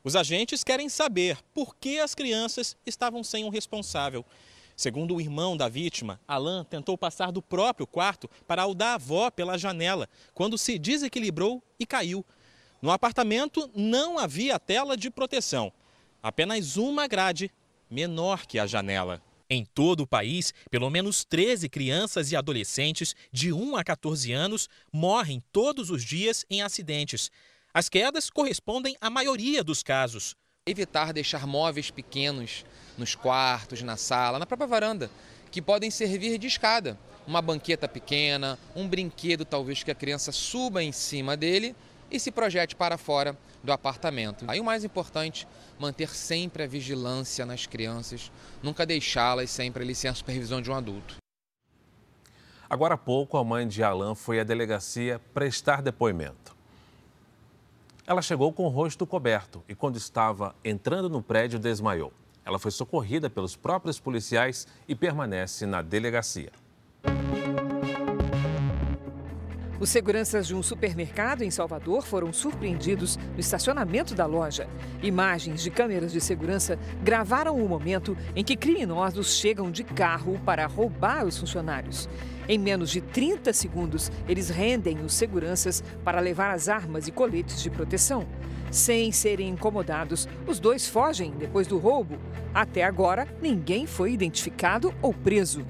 [0.06, 4.24] Os agentes querem saber por que as crianças estavam sem um responsável.
[4.78, 9.32] Segundo o irmão da vítima, Alain tentou passar do próprio quarto para o da avó
[9.32, 12.24] pela janela, quando se desequilibrou e caiu.
[12.84, 15.74] No apartamento não havia tela de proteção,
[16.22, 17.52] apenas uma grade
[17.90, 19.24] menor que a janela.
[19.50, 24.70] Em todo o país, pelo menos 13 crianças e adolescentes de 1 a 14 anos
[24.94, 27.32] morrem todos os dias em acidentes.
[27.78, 30.34] As quedas correspondem à maioria dos casos.
[30.66, 32.66] Evitar deixar móveis pequenos
[32.98, 35.12] nos quartos, na sala, na própria varanda,
[35.52, 36.98] que podem servir de escada.
[37.28, 41.76] Uma banqueta pequena, um brinquedo talvez que a criança suba em cima dele
[42.10, 44.46] e se projete para fora do apartamento.
[44.48, 45.46] Aí o mais importante,
[45.78, 48.32] manter sempre a vigilância nas crianças,
[48.64, 51.18] nunca deixá-las sempre ali sem a supervisão de um adulto.
[52.70, 56.55] Agora há pouco, a mãe de Alan foi à delegacia prestar depoimento.
[58.08, 62.14] Ela chegou com o rosto coberto e, quando estava entrando no prédio, desmaiou.
[62.46, 66.52] Ela foi socorrida pelos próprios policiais e permanece na delegacia.
[69.80, 74.70] Os seguranças de um supermercado em Salvador foram surpreendidos no estacionamento da loja.
[75.02, 80.68] Imagens de câmeras de segurança gravaram o momento em que criminosos chegam de carro para
[80.68, 82.08] roubar os funcionários.
[82.48, 87.62] Em menos de 30 segundos, eles rendem os seguranças para levar as armas e coletes
[87.62, 88.28] de proteção.
[88.72, 92.20] Sem serem incomodados, os dois fogem depois do roubo.
[92.54, 95.66] Até agora, ninguém foi identificado ou preso.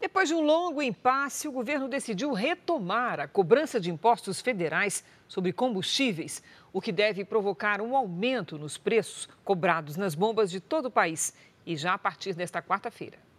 [0.00, 5.52] Depois de um longo impasse, o governo decidiu retomar a cobrança de impostos federais sobre
[5.52, 10.90] combustíveis, o que deve provocar um aumento nos preços cobrados nas bombas de todo o
[10.90, 11.34] país
[11.66, 13.31] e já a partir desta quarta-feira.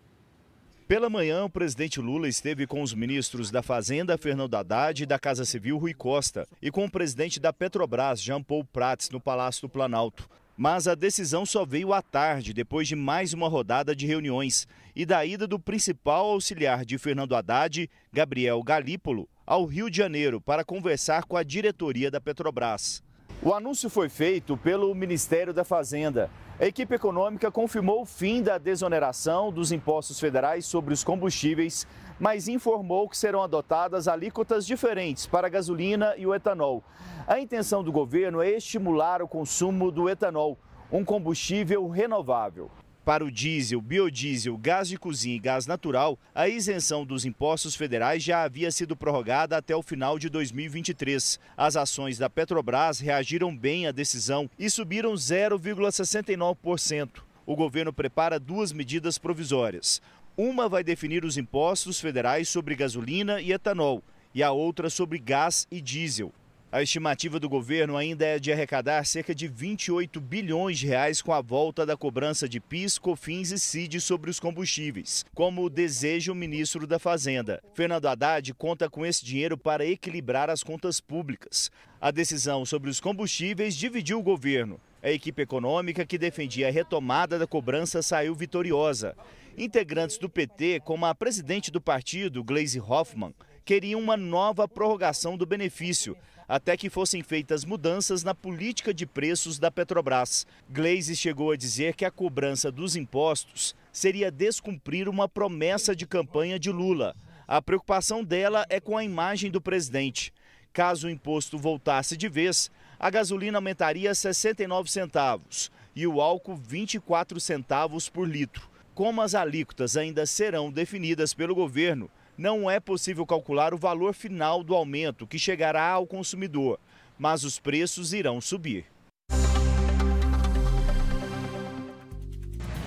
[0.94, 5.18] Pela manhã, o presidente Lula esteve com os ministros da Fazenda, Fernando Haddad, e da
[5.18, 9.64] Casa Civil, Rui Costa, e com o presidente da Petrobras, Jean Paul Prats, no Palácio
[9.64, 10.30] do Planalto.
[10.56, 15.04] Mas a decisão só veio à tarde, depois de mais uma rodada de reuniões e
[15.04, 20.64] da ida do principal auxiliar de Fernando Haddad, Gabriel Galípolo, ao Rio de Janeiro para
[20.64, 23.02] conversar com a diretoria da Petrobras.
[23.46, 26.30] O anúncio foi feito pelo Ministério da Fazenda
[26.60, 31.88] a equipe econômica confirmou o fim da desoneração dos impostos federais sobre os combustíveis,
[32.20, 36.84] mas informou que serão adotadas alíquotas diferentes para a gasolina e o etanol.
[37.28, 40.58] A intenção do governo é estimular o consumo do etanol,
[40.92, 42.70] um combustível renovável.
[43.06, 48.24] Para o diesel, biodiesel, gás de cozinha e gás natural, a isenção dos impostos federais
[48.24, 51.38] já havia sido prorrogada até o final de 2023.
[51.58, 57.10] As ações da Petrobras reagiram bem à decisão e subiram 0,69%.
[57.46, 60.02] O governo prepara duas medidas provisórias.
[60.38, 64.02] Uma vai definir os impostos federais sobre gasolina e etanol,
[64.34, 66.34] e a outra sobre gás e diesel.
[66.74, 71.32] A estimativa do governo ainda é de arrecadar cerca de 28 bilhões de reais com
[71.32, 76.36] a volta da cobrança de PIS, COFINS e CID sobre os combustíveis, como deseja o
[76.36, 77.62] ministro da Fazenda.
[77.76, 81.70] Fernando Haddad conta com esse dinheiro para equilibrar as contas públicas.
[82.02, 84.82] A decisão sobre os combustíveis dividiu o governo.
[85.04, 89.16] A equipe econômica que defendia a retomada da cobrança saiu vitoriosa.
[89.56, 95.46] Integrantes do PT, como a presidente do partido, Gleisi Hoffmann, queriam uma nova prorrogação do
[95.46, 96.18] benefício,
[96.48, 100.46] até que fossem feitas mudanças na política de preços da Petrobras.
[100.70, 106.60] Gleisi chegou a dizer que a cobrança dos impostos seria descumprir uma promessa de campanha
[106.60, 107.16] de Lula.
[107.48, 110.34] A preocupação dela é com a imagem do presidente.
[110.72, 117.40] Caso o imposto voltasse de vez, a gasolina aumentaria 69 centavos e o álcool 24
[117.40, 118.68] centavos por litro.
[118.96, 124.64] Como as alíquotas ainda serão definidas pelo governo, não é possível calcular o valor final
[124.64, 126.80] do aumento que chegará ao consumidor,
[127.18, 128.86] mas os preços irão subir.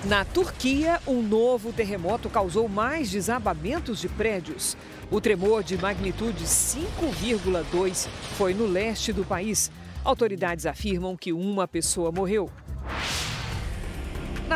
[0.05, 4.77] Na Turquia, um novo terremoto causou mais desabamentos de prédios.
[5.11, 9.69] O tremor de magnitude 5,2 foi no leste do país.
[10.05, 12.49] Autoridades afirmam que uma pessoa morreu.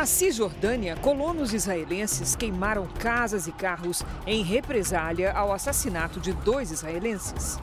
[0.02, 7.56] Na Cisjordânia, colonos israelenses queimaram casas e carros em represália ao assassinato de dois israelenses.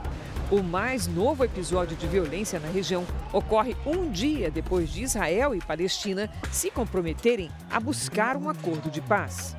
[0.50, 5.60] O mais novo episódio de violência na região ocorre um dia depois de Israel e
[5.60, 9.54] Palestina se comprometerem a buscar um acordo de paz.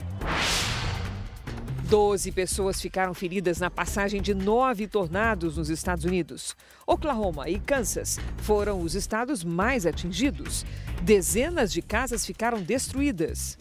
[1.91, 6.57] Doze pessoas ficaram feridas na passagem de nove tornados nos Estados Unidos.
[6.87, 10.65] Oklahoma e Kansas foram os estados mais atingidos.
[11.03, 13.59] Dezenas de casas ficaram destruídas.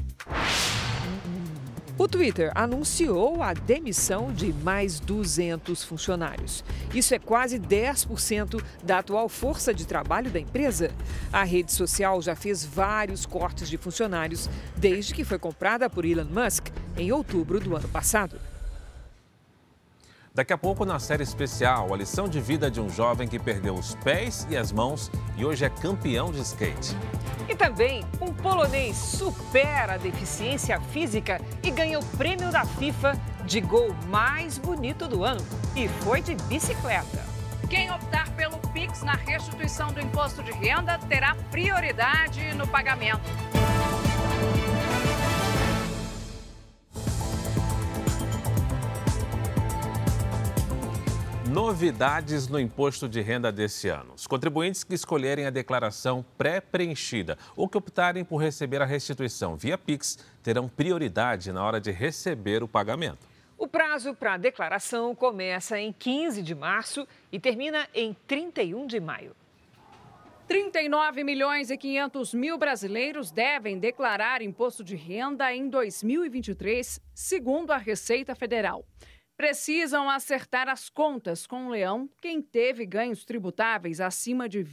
[1.99, 6.63] O Twitter anunciou a demissão de mais 200 funcionários.
[6.93, 10.91] Isso é quase 10% da atual força de trabalho da empresa.
[11.29, 16.23] A rede social já fez vários cortes de funcionários desde que foi comprada por Elon
[16.23, 18.39] Musk em outubro do ano passado.
[20.39, 23.73] Daqui a pouco, na série especial, a lição de vida de um jovem que perdeu
[23.73, 26.95] os pés e as mãos e hoje é campeão de skate.
[27.49, 33.59] E também, um polonês supera a deficiência física e ganha o prêmio da FIFA de
[33.59, 35.45] gol mais bonito do ano.
[35.75, 37.21] E foi de bicicleta.
[37.69, 43.29] Quem optar pelo Pix na restituição do imposto de renda terá prioridade no pagamento.
[51.61, 54.13] Novidades no imposto de renda desse ano.
[54.15, 59.77] Os contribuintes que escolherem a declaração pré-preenchida ou que optarem por receber a restituição via
[59.77, 63.27] Pix terão prioridade na hora de receber o pagamento.
[63.57, 69.01] O prazo para a declaração começa em 15 de março e termina em 31 de
[69.01, 69.35] maio.
[70.47, 77.77] 39 milhões e 500 mil brasileiros devem declarar imposto de renda em 2023, segundo a
[77.77, 78.85] Receita Federal
[79.39, 84.65] precisam acertar as contas com o Leão quem teve ganhos tributáveis acima de R$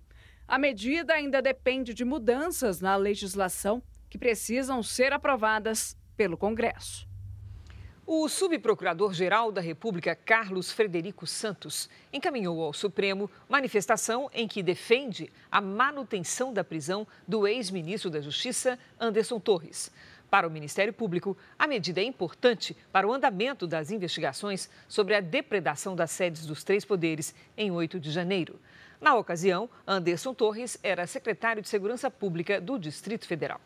[0.47, 7.05] A medida ainda depende de mudanças na legislação que precisam ser aprovadas pelo Congresso.
[8.07, 15.59] O subprocurador-geral da República, Carlos Frederico Santos, encaminhou ao Supremo manifestação em que defende a
[15.59, 19.91] manutenção da prisão do ex-ministro da Justiça, Anderson Torres.
[20.29, 25.19] Para o Ministério Público, a medida é importante para o andamento das investigações sobre a
[25.19, 28.59] depredação das sedes dos três poderes em 8 de janeiro.
[29.01, 33.59] Na ocasião, Anderson Torres era secretário de Segurança Pública do Distrito Federal.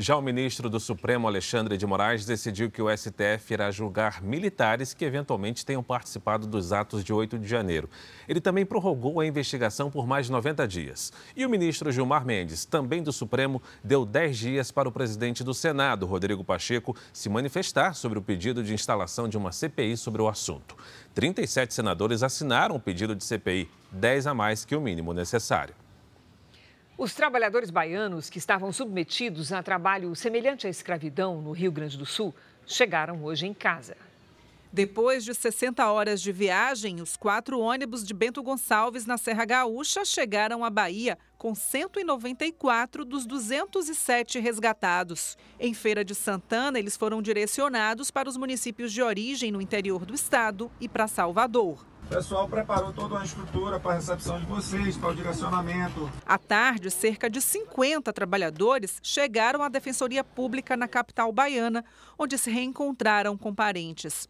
[0.00, 4.94] Já o ministro do Supremo, Alexandre de Moraes, decidiu que o STF irá julgar militares
[4.94, 7.90] que eventualmente tenham participado dos atos de 8 de janeiro.
[8.28, 11.12] Ele também prorrogou a investigação por mais de 90 dias.
[11.34, 15.52] E o ministro Gilmar Mendes, também do Supremo, deu 10 dias para o presidente do
[15.52, 20.28] Senado, Rodrigo Pacheco, se manifestar sobre o pedido de instalação de uma CPI sobre o
[20.28, 20.76] assunto.
[21.12, 25.74] 37 senadores assinaram o pedido de CPI, 10 a mais que o mínimo necessário.
[26.98, 32.04] Os trabalhadores baianos que estavam submetidos a trabalho semelhante à escravidão no Rio Grande do
[32.04, 32.34] Sul
[32.66, 33.96] chegaram hoje em casa.
[34.72, 40.04] Depois de 60 horas de viagem, os quatro ônibus de Bento Gonçalves na Serra Gaúcha
[40.04, 45.38] chegaram à Bahia com 194 dos 207 resgatados.
[45.60, 50.14] Em Feira de Santana, eles foram direcionados para os municípios de origem no interior do
[50.14, 51.86] estado e para Salvador.
[52.08, 56.10] O pessoal preparou toda uma estrutura para a recepção de vocês, para o direcionamento.
[56.24, 61.84] À tarde, cerca de 50 trabalhadores chegaram à Defensoria Pública na capital baiana,
[62.18, 64.26] onde se reencontraram com parentes.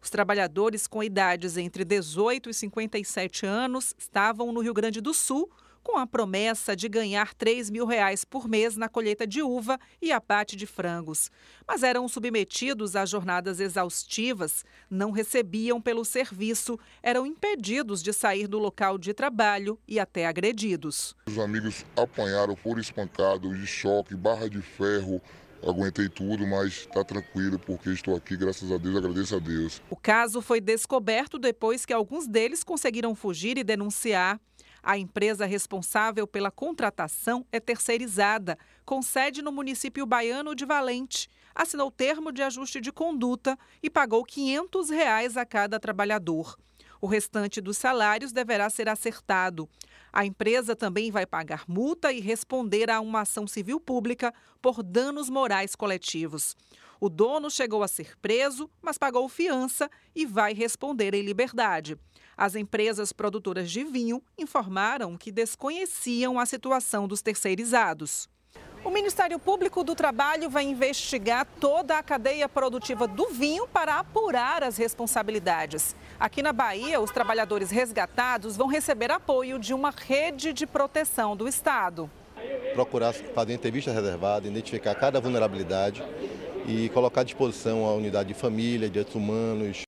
[0.00, 5.50] Os trabalhadores com idades entre 18 e 57 anos estavam no Rio Grande do Sul
[5.86, 10.10] com a promessa de ganhar 3 mil reais por mês na colheita de uva e
[10.10, 11.30] abate de frangos.
[11.64, 18.58] Mas eram submetidos a jornadas exaustivas, não recebiam pelo serviço, eram impedidos de sair do
[18.58, 21.14] local de trabalho e até agredidos.
[21.28, 25.22] Os amigos apanharam, foram espancados de choque, barra de ferro,
[25.62, 29.80] aguentei tudo, mas está tranquilo porque estou aqui, graças a Deus, agradeço a Deus.
[29.88, 34.40] O caso foi descoberto depois que alguns deles conseguiram fugir e denunciar.
[34.86, 41.28] A empresa responsável pela contratação é terceirizada, com sede no município baiano de Valente.
[41.52, 46.56] Assinou termo de ajuste de conduta e pagou 500 reais a cada trabalhador.
[47.00, 49.68] O restante dos salários deverá ser acertado.
[50.12, 54.32] A empresa também vai pagar multa e responder a uma ação civil pública
[54.62, 56.54] por danos morais coletivos.
[57.00, 61.98] O dono chegou a ser preso, mas pagou fiança e vai responder em liberdade.
[62.36, 68.28] As empresas produtoras de vinho informaram que desconheciam a situação dos terceirizados.
[68.84, 74.62] O Ministério Público do Trabalho vai investigar toda a cadeia produtiva do vinho para apurar
[74.62, 75.96] as responsabilidades.
[76.20, 81.48] Aqui na Bahia, os trabalhadores resgatados vão receber apoio de uma rede de proteção do
[81.48, 82.10] Estado.
[82.74, 86.04] Procurar fazer entrevista reservada, identificar cada vulnerabilidade
[86.66, 89.85] e colocar à disposição a unidade de família, direitos humanos,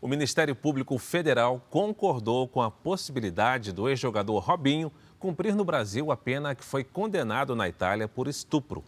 [0.00, 6.16] o Ministério Público Federal concordou com a possibilidade do ex-jogador Robinho cumprir no Brasil a
[6.16, 8.84] pena que foi condenado na Itália por estupro.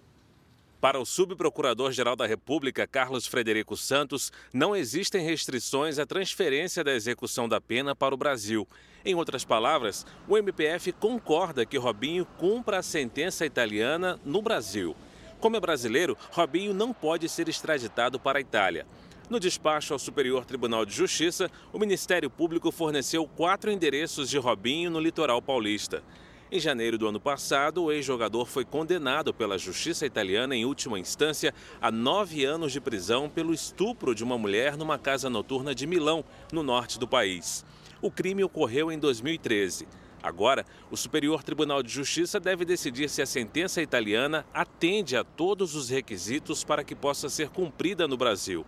[0.80, 7.46] Para o subprocurador-geral da República, Carlos Frederico Santos, não existem restrições à transferência da execução
[7.46, 8.66] da pena para o Brasil.
[9.04, 14.96] Em outras palavras, o MPF concorda que Robinho cumpra a sentença italiana no Brasil.
[15.38, 18.86] Como é brasileiro, Robinho não pode ser extraditado para a Itália.
[19.30, 24.90] No despacho ao Superior Tribunal de Justiça, o Ministério Público forneceu quatro endereços de Robinho
[24.90, 26.02] no litoral paulista.
[26.50, 31.54] Em janeiro do ano passado, o ex-jogador foi condenado pela justiça italiana em última instância
[31.80, 36.24] a nove anos de prisão pelo estupro de uma mulher numa casa noturna de Milão,
[36.52, 37.64] no norte do país.
[38.02, 39.86] O crime ocorreu em 2013.
[40.20, 45.76] Agora, o Superior Tribunal de Justiça deve decidir se a sentença italiana atende a todos
[45.76, 48.66] os requisitos para que possa ser cumprida no Brasil.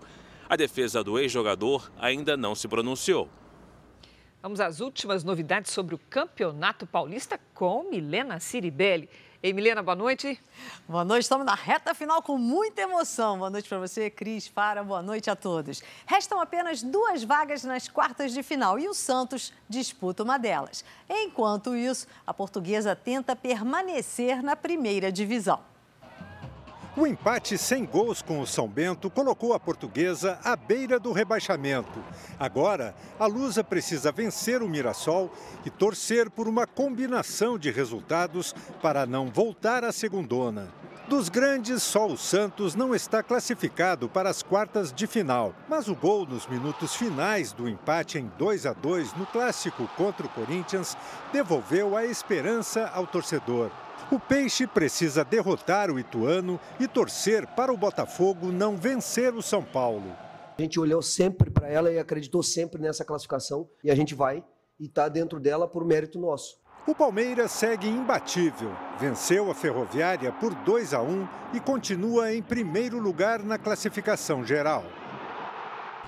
[0.53, 3.27] A defesa do ex-jogador ainda não se pronunciou.
[4.43, 9.09] Vamos às últimas novidades sobre o Campeonato Paulista com Milena Ciribelli.
[9.43, 10.39] Ei, Milena, boa noite.
[10.87, 13.39] Boa noite, estamos na reta final com muita emoção.
[13.39, 15.83] Boa noite para você, Cris, Fara, boa noite a todos.
[16.05, 20.85] Restam apenas duas vagas nas quartas de final e o Santos disputa uma delas.
[21.09, 25.72] Enquanto isso, a portuguesa tenta permanecer na primeira divisão.
[26.95, 32.05] O empate sem gols com o São Bento colocou a portuguesa à beira do rebaixamento.
[32.39, 35.33] Agora, a Lusa precisa vencer o Mirassol
[35.65, 40.69] e torcer por uma combinação de resultados para não voltar à segundona.
[41.09, 45.55] Dos grandes, só o Santos não está classificado para as quartas de final.
[45.71, 50.27] Mas o gol nos minutos finais do empate em 2 a 2 no clássico contra
[50.27, 50.95] o Corinthians
[51.33, 53.71] devolveu a esperança ao torcedor.
[54.13, 59.65] O Peixe precisa derrotar o Ituano e torcer para o Botafogo não vencer o São
[59.65, 60.15] Paulo.
[60.59, 64.45] A gente olhou sempre para ela e acreditou sempre nessa classificação e a gente vai
[64.79, 66.61] e está dentro dela por mérito nosso.
[66.87, 68.71] O Palmeiras segue imbatível.
[69.01, 74.85] Venceu a Ferroviária por 2 a 1 e continua em primeiro lugar na classificação geral.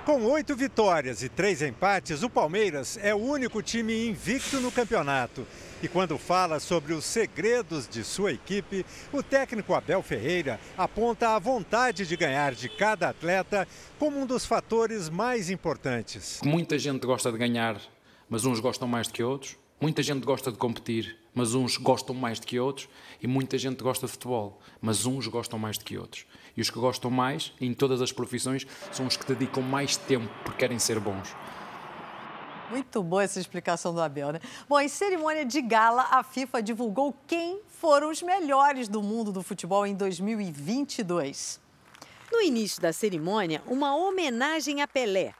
[0.05, 5.47] Com oito vitórias e três empates, o Palmeiras é o único time invicto no campeonato.
[5.83, 11.39] E quando fala sobre os segredos de sua equipe, o técnico Abel Ferreira aponta a
[11.39, 13.67] vontade de ganhar de cada atleta
[13.99, 16.39] como um dos fatores mais importantes.
[16.45, 17.81] Muita gente gosta de ganhar,
[18.29, 19.57] mas uns gostam mais do que outros.
[19.81, 22.91] Muita gente gosta de competir, mas uns gostam mais do que outros.
[23.23, 26.27] E muita gente gosta de futebol, mas uns gostam mais do que outros.
[26.57, 30.33] E os que gostam mais, em todas as profissões, são os que dedicam mais tempo
[30.45, 31.35] porque querem ser bons.
[32.71, 34.41] Muito boa essa explicação do Abel, né?
[34.69, 39.43] Bom, em cerimônia de gala, a FIFA divulgou quem foram os melhores do mundo do
[39.43, 41.61] futebol em 2022.
[42.33, 45.35] No início da cerimônia, uma homenagem a Pelé.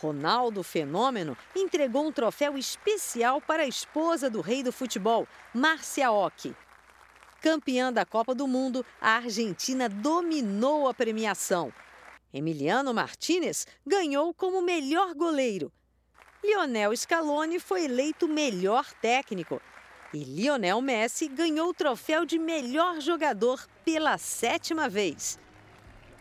[0.00, 6.54] Ronaldo Fenômeno entregou um troféu especial para a esposa do rei do futebol, Márcia Ock.
[7.40, 11.72] Campeã da Copa do Mundo, a Argentina dominou a premiação.
[12.34, 15.72] Emiliano Martinez ganhou como melhor goleiro.
[16.44, 19.60] Lionel Scaloni foi eleito melhor técnico.
[20.12, 25.38] E Lionel Messi ganhou o troféu de melhor jogador pela sétima vez.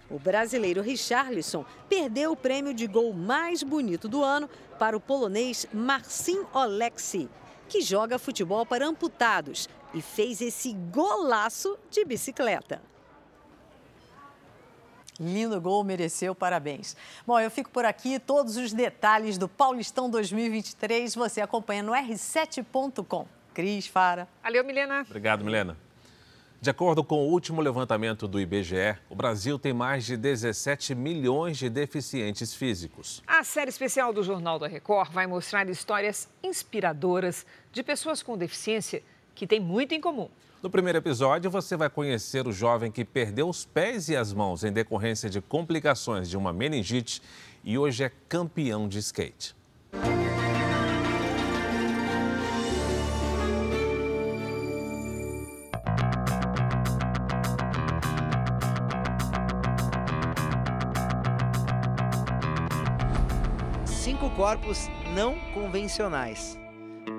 [0.10, 4.50] O brasileiro Richarlison perdeu o prêmio de gol mais bonito do ano
[4.80, 7.30] para o polonês Marcin Oleksi,
[7.68, 12.82] que joga futebol para amputados e fez esse golaço de bicicleta.
[15.20, 16.96] Lindo gol, mereceu, parabéns.
[17.28, 18.20] Bom, eu fico por aqui.
[18.20, 23.28] Todos os detalhes do Paulistão 2023 você acompanha no r7.com.
[23.54, 24.30] Cris, Fara.
[24.42, 25.02] Valeu, Milena.
[25.02, 25.76] Obrigado, Milena.
[26.62, 31.58] De acordo com o último levantamento do IBGE, o Brasil tem mais de 17 milhões
[31.58, 33.24] de deficientes físicos.
[33.26, 39.02] A série especial do Jornal da Record vai mostrar histórias inspiradoras de pessoas com deficiência
[39.40, 40.28] que têm muito em comum.
[40.62, 44.66] No primeiro episódio, você vai conhecer o jovem que perdeu os pés e as mãos
[44.66, 47.22] em decorrência de complicações de uma meningite
[47.64, 49.56] e hoje é campeão de skate.
[63.86, 66.60] cinco corpos não convencionais.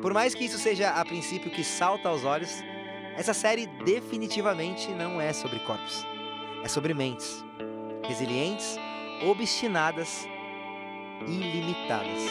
[0.03, 2.63] Por mais que isso seja a princípio que salta aos olhos,
[3.17, 6.07] essa série definitivamente não é sobre corpos.
[6.65, 7.45] É sobre mentes.
[8.03, 8.77] Resilientes,
[9.29, 10.27] obstinadas,
[11.27, 12.23] ilimitadas.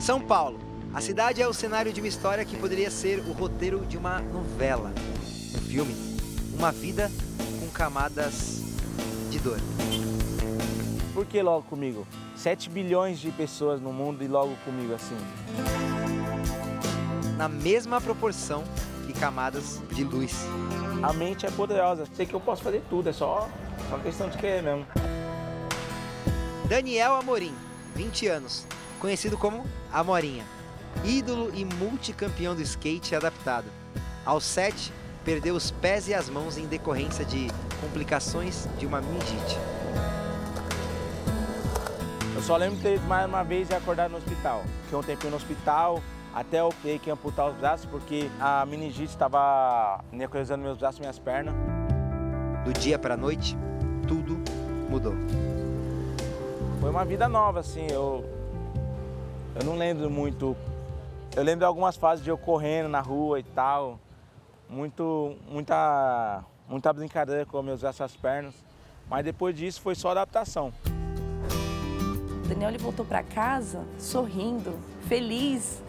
[0.00, 0.58] São Paulo.
[0.92, 4.20] A cidade é o cenário de uma história que poderia ser o roteiro de uma
[4.20, 4.92] novela.
[5.56, 5.94] Um filme.
[6.56, 7.10] Uma vida
[7.60, 8.62] com camadas
[9.30, 9.58] de dor.
[11.12, 12.06] Por que logo comigo?
[12.34, 15.16] 7 bilhões de pessoas no mundo e logo comigo assim.
[17.36, 18.64] Na mesma proporção
[19.08, 20.34] e camadas de luz.
[21.02, 22.06] A mente é poderosa.
[22.14, 23.48] Sei que eu posso fazer tudo, é só,
[23.88, 24.86] só questão de querer mesmo.
[26.68, 27.54] Daniel Amorim,
[27.94, 28.66] 20 anos,
[28.98, 30.44] conhecido como Amorinha.
[31.04, 33.66] Ídolo e multicampeão do skate adaptado.
[34.24, 34.92] Aos 7,
[35.24, 37.48] perdeu os pés e as mãos em decorrência de
[37.80, 39.58] complicações de uma meningite.
[42.44, 44.62] Só lembro de ter mais uma vez acordar no hospital.
[44.82, 46.02] Fiquei um tempinho no hospital,
[46.34, 51.00] até eu ter que amputar os braços, porque a meningite estava necrosando meus braços e
[51.00, 51.54] minhas pernas.
[52.62, 53.56] Do dia para a noite,
[54.06, 54.38] tudo
[54.90, 55.14] mudou.
[56.82, 58.22] Foi uma vida nova, assim, eu,
[59.58, 60.54] eu não lembro muito.
[61.34, 63.98] Eu lembro de algumas fases de eu correndo na rua e tal.
[64.68, 68.54] Muito, muita, muita brincadeira com meus braços e as pernas.
[69.08, 70.74] Mas depois disso foi só adaptação.
[72.44, 74.78] Daniel ele voltou para casa sorrindo,
[75.08, 75.82] feliz.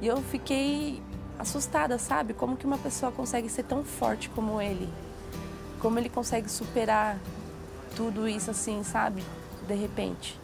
[0.00, 1.02] E eu fiquei
[1.38, 2.34] assustada, sabe?
[2.34, 4.88] Como que uma pessoa consegue ser tão forte como ele?
[5.80, 7.18] Como ele consegue superar
[7.94, 9.22] tudo isso assim, sabe?
[9.66, 10.38] De repente.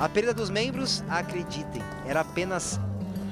[0.00, 2.78] A perda dos membros, acreditem, era apenas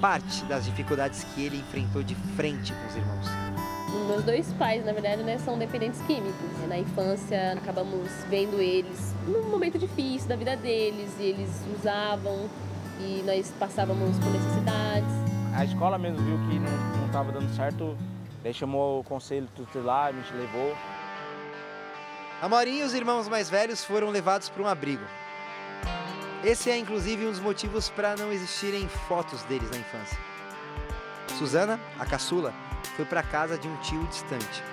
[0.00, 3.45] parte das dificuldades que ele enfrentou de frente com os irmãos.
[4.08, 6.68] Meus dois pais, na verdade, né, são dependentes químicos.
[6.68, 12.48] Na infância, acabamos vendo eles num momento difícil da vida deles, e eles usavam
[13.00, 15.10] e nós passávamos por necessidades.
[15.54, 17.96] a escola mesmo viu que não estava dando certo,
[18.42, 20.76] daí chamou o conselho tutelar, a gente levou.
[22.40, 25.04] A Morinha e os irmãos mais velhos foram levados para um abrigo.
[26.44, 30.18] Esse é inclusive um dos motivos para não existirem fotos deles na infância.
[31.38, 32.52] Suzana, a caçula,
[32.96, 34.64] foi para casa de um tio distante.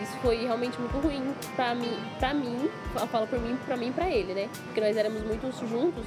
[0.00, 3.88] Isso foi realmente muito ruim para mim, para mim, eu falo por mim, para mim
[3.88, 4.48] e para ele, né?
[4.66, 6.04] Porque nós éramos muito juntos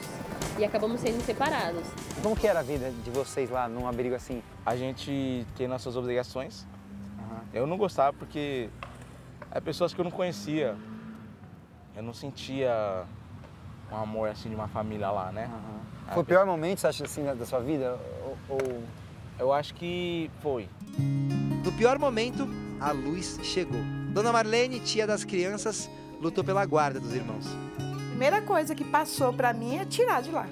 [0.58, 1.84] e acabamos sendo separados.
[2.22, 4.44] Como que era a vida de vocês lá num abrigo assim?
[4.66, 6.68] A gente tem nossas obrigações.
[7.18, 7.40] Uhum.
[7.54, 8.70] Eu não gostava porque
[9.52, 10.78] é pessoas que eu não conhecia.
[11.96, 13.06] Eu não sentia
[13.92, 15.50] um amor assim de uma família lá, né?
[15.52, 16.14] Uhum.
[16.14, 17.98] Foi o pior momento, você acha assim, da sua vida?
[18.48, 18.84] Ou...
[19.40, 20.68] Eu acho que foi.
[21.64, 22.48] No pior momento,
[22.80, 23.82] a luz chegou.
[24.12, 27.48] Dona Marlene, tia das crianças, lutou pela guarda dos irmãos.
[27.78, 30.46] A primeira coisa que passou para mim é tirar de lá.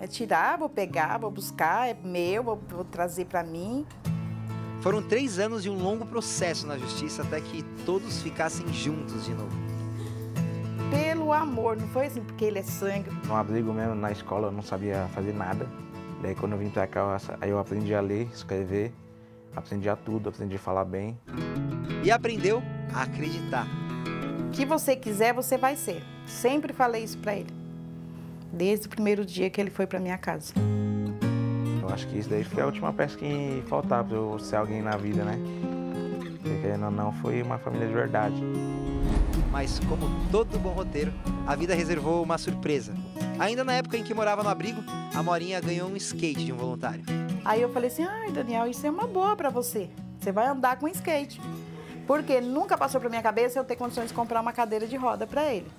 [0.00, 3.84] É tirar, vou pegar, vou buscar, é meu, vou, vou trazer para mim.
[4.80, 9.34] Foram três anos de um longo processo na justiça até que todos ficassem juntos de
[9.34, 9.50] novo.
[10.90, 13.10] Pelo amor, não foi assim porque ele é sangue.
[13.26, 15.68] No abrigo mesmo, na escola, eu não sabia fazer nada.
[16.22, 18.92] Daí quando eu vim pra cá, aí eu aprendi a ler, escrever,
[19.54, 21.18] aprendi a tudo, aprendi a falar bem.
[22.04, 22.62] E aprendeu
[22.92, 23.66] a acreditar.
[24.46, 26.02] O que você quiser, você vai ser.
[26.26, 27.52] Sempre falei isso para ele.
[28.52, 30.54] Desde o primeiro dia que ele foi para minha casa.
[31.80, 34.82] Eu acho que isso daí foi a última peça que faltava para eu ser alguém
[34.82, 35.38] na vida, né?
[36.32, 38.42] Porque querendo ou não, foi uma família de verdade.
[39.50, 41.12] Mas como todo bom roteiro,
[41.46, 42.94] a vida reservou uma surpresa.
[43.38, 44.82] Ainda na época em que morava no abrigo,
[45.14, 47.02] a Morinha ganhou um skate de um voluntário.
[47.44, 49.88] Aí eu falei assim: ai, Daniel, isso é uma boa para você.
[50.18, 51.40] Você vai andar com skate.
[52.06, 55.26] Porque nunca passou pra minha cabeça eu ter condições de comprar uma cadeira de roda
[55.26, 55.70] para ele.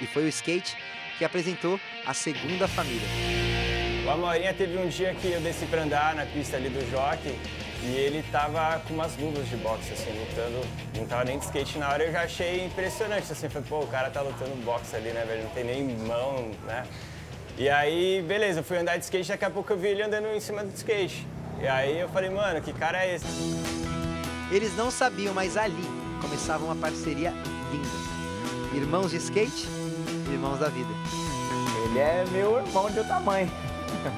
[0.00, 0.76] E foi o skate
[1.18, 3.08] que apresentou a segunda família.
[4.06, 7.38] O Amorinha teve um dia que eu desci para andar na pista ali do Jockey
[7.82, 10.66] e ele tava com umas luvas de boxe, assim, lutando.
[10.96, 13.86] Não tava nem de skate na hora, eu já achei impressionante, assim, falei, pô, o
[13.86, 15.44] cara tá lutando boxe ali, né, velho?
[15.44, 16.84] Não tem nem mão, né?
[17.56, 20.28] E aí, beleza, eu fui andar de skate, daqui a pouco eu vi ele andando
[20.28, 21.26] em cima do skate.
[21.60, 23.26] E aí eu falei, mano, que cara é esse?
[24.50, 25.84] Eles não sabiam, mas ali
[26.20, 27.30] começava uma parceria
[27.70, 28.74] linda.
[28.74, 29.68] Irmãos de skate,
[30.32, 30.88] irmãos da vida.
[31.84, 33.50] Ele é meu irmão de mãe.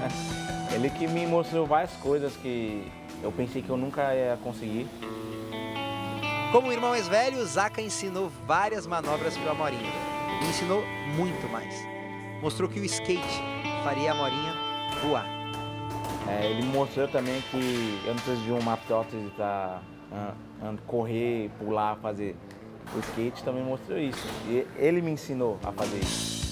[0.74, 2.90] Ele que me mostrou várias coisas que
[3.22, 4.88] eu pensei que eu nunca ia conseguir.
[6.50, 9.90] Como irmão mais velho, Zaka ensinou várias manobras para a Morinha.
[10.42, 10.82] E ensinou
[11.16, 11.74] muito mais.
[12.42, 13.40] Mostrou que o skate
[13.84, 14.54] faria a Morinha
[15.02, 15.26] voar.
[16.28, 19.80] É, ele mostrou também que eu não preciso de uma prótese para
[20.12, 22.36] uh, correr, pular, fazer.
[22.94, 24.26] O skate também mostrou isso.
[24.46, 26.42] E ele me ensinou a fazer isso.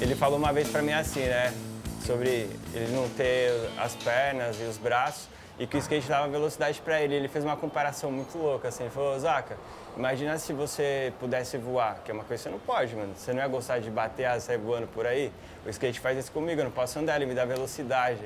[0.00, 1.54] Ele falou uma vez para mim assim, né?
[2.04, 5.28] Sobre ele não ter as pernas e os braços
[5.58, 7.14] e que o skate dava velocidade para ele.
[7.14, 8.84] Ele fez uma comparação muito louca, assim.
[8.84, 9.56] Ele falou, Zaca,
[9.96, 13.12] imagina se você pudesse voar, que é uma coisa que você não pode, mano.
[13.16, 15.32] Você não ia gostar de bater asa sair voando por aí?
[15.64, 18.22] O skate faz isso comigo, eu não posso andar, ele me dá velocidade.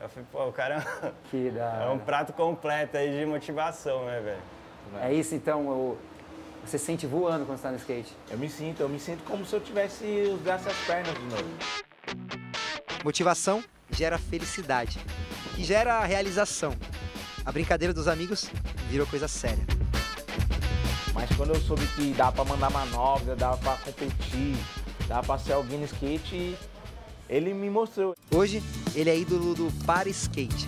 [0.00, 0.84] Eu falei, pô, o cara
[1.32, 5.02] é um prato completo aí de motivação, né, velho?
[5.02, 5.98] É isso, então, eu...
[6.64, 8.14] você sente voando quando está no skate?
[8.30, 11.14] Eu me sinto, eu me sinto como se eu tivesse os braços e as pernas
[11.14, 11.83] de novo.
[13.04, 14.98] Motivação gera felicidade,
[15.54, 16.74] que gera realização.
[17.44, 18.46] A brincadeira dos amigos
[18.88, 19.62] virou coisa séria.
[21.12, 24.56] Mas quando eu soube que dá para mandar manobra, dá para competir,
[25.06, 26.56] dá para ser alguém no skate,
[27.28, 28.14] ele me mostrou.
[28.34, 28.62] Hoje,
[28.94, 30.66] ele é ídolo do para skate.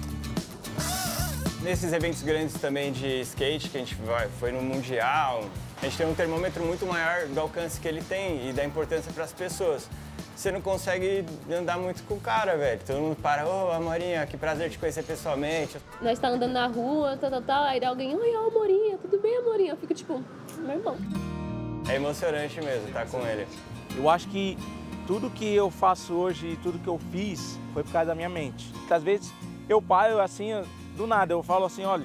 [1.63, 5.49] Nesses eventos grandes também de skate, que a gente vai, foi no Mundial,
[5.81, 9.11] a gente tem um termômetro muito maior do alcance que ele tem e da importância
[9.11, 9.89] para as pessoas.
[10.37, 12.79] Você não consegue andar muito com o cara, velho.
[12.87, 15.79] Todo mundo para, ô, oh, Amorinha, que prazer te conhecer pessoalmente.
[16.03, 19.73] Nós tá andando na rua, tal, tal, tal, aí alguém, oi, Amorinha, tudo bem, Amorinha?
[19.73, 20.23] Eu fico tipo,
[20.59, 20.97] meu irmão.
[21.89, 23.47] É emocionante mesmo estar tá com ele.
[23.97, 24.59] Eu acho que
[25.07, 28.29] tudo que eu faço hoje e tudo que eu fiz foi por causa da minha
[28.29, 28.71] mente.
[28.91, 29.33] Às vezes
[29.67, 30.51] eu paro assim,
[30.99, 32.05] do nada, eu falo assim, olha,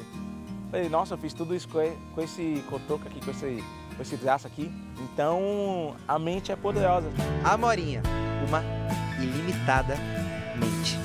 [0.69, 3.61] falei, nossa, eu fiz tudo isso com esse cotoco aqui, com esse,
[4.01, 4.71] esse braço aqui.
[4.99, 7.09] Então a mente é poderosa.
[7.43, 8.01] A Morinha,
[8.47, 8.63] uma
[9.19, 9.95] ilimitada
[10.55, 10.99] mente.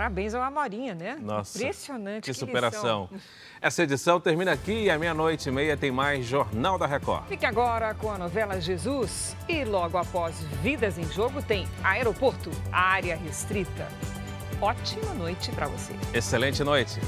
[0.00, 1.18] Parabéns ao Amorinha, né?
[1.20, 2.24] Nossa, Impressionante.
[2.24, 3.02] Que, que superação.
[3.12, 3.20] Lição.
[3.60, 7.26] Essa edição termina aqui e à meia-noite e meia tem mais Jornal da Record.
[7.28, 13.14] Fique agora com a novela Jesus e logo após Vidas em Jogo tem Aeroporto, área
[13.14, 13.86] restrita.
[14.58, 15.92] Ótima noite para você.
[16.14, 16.98] Excelente noite.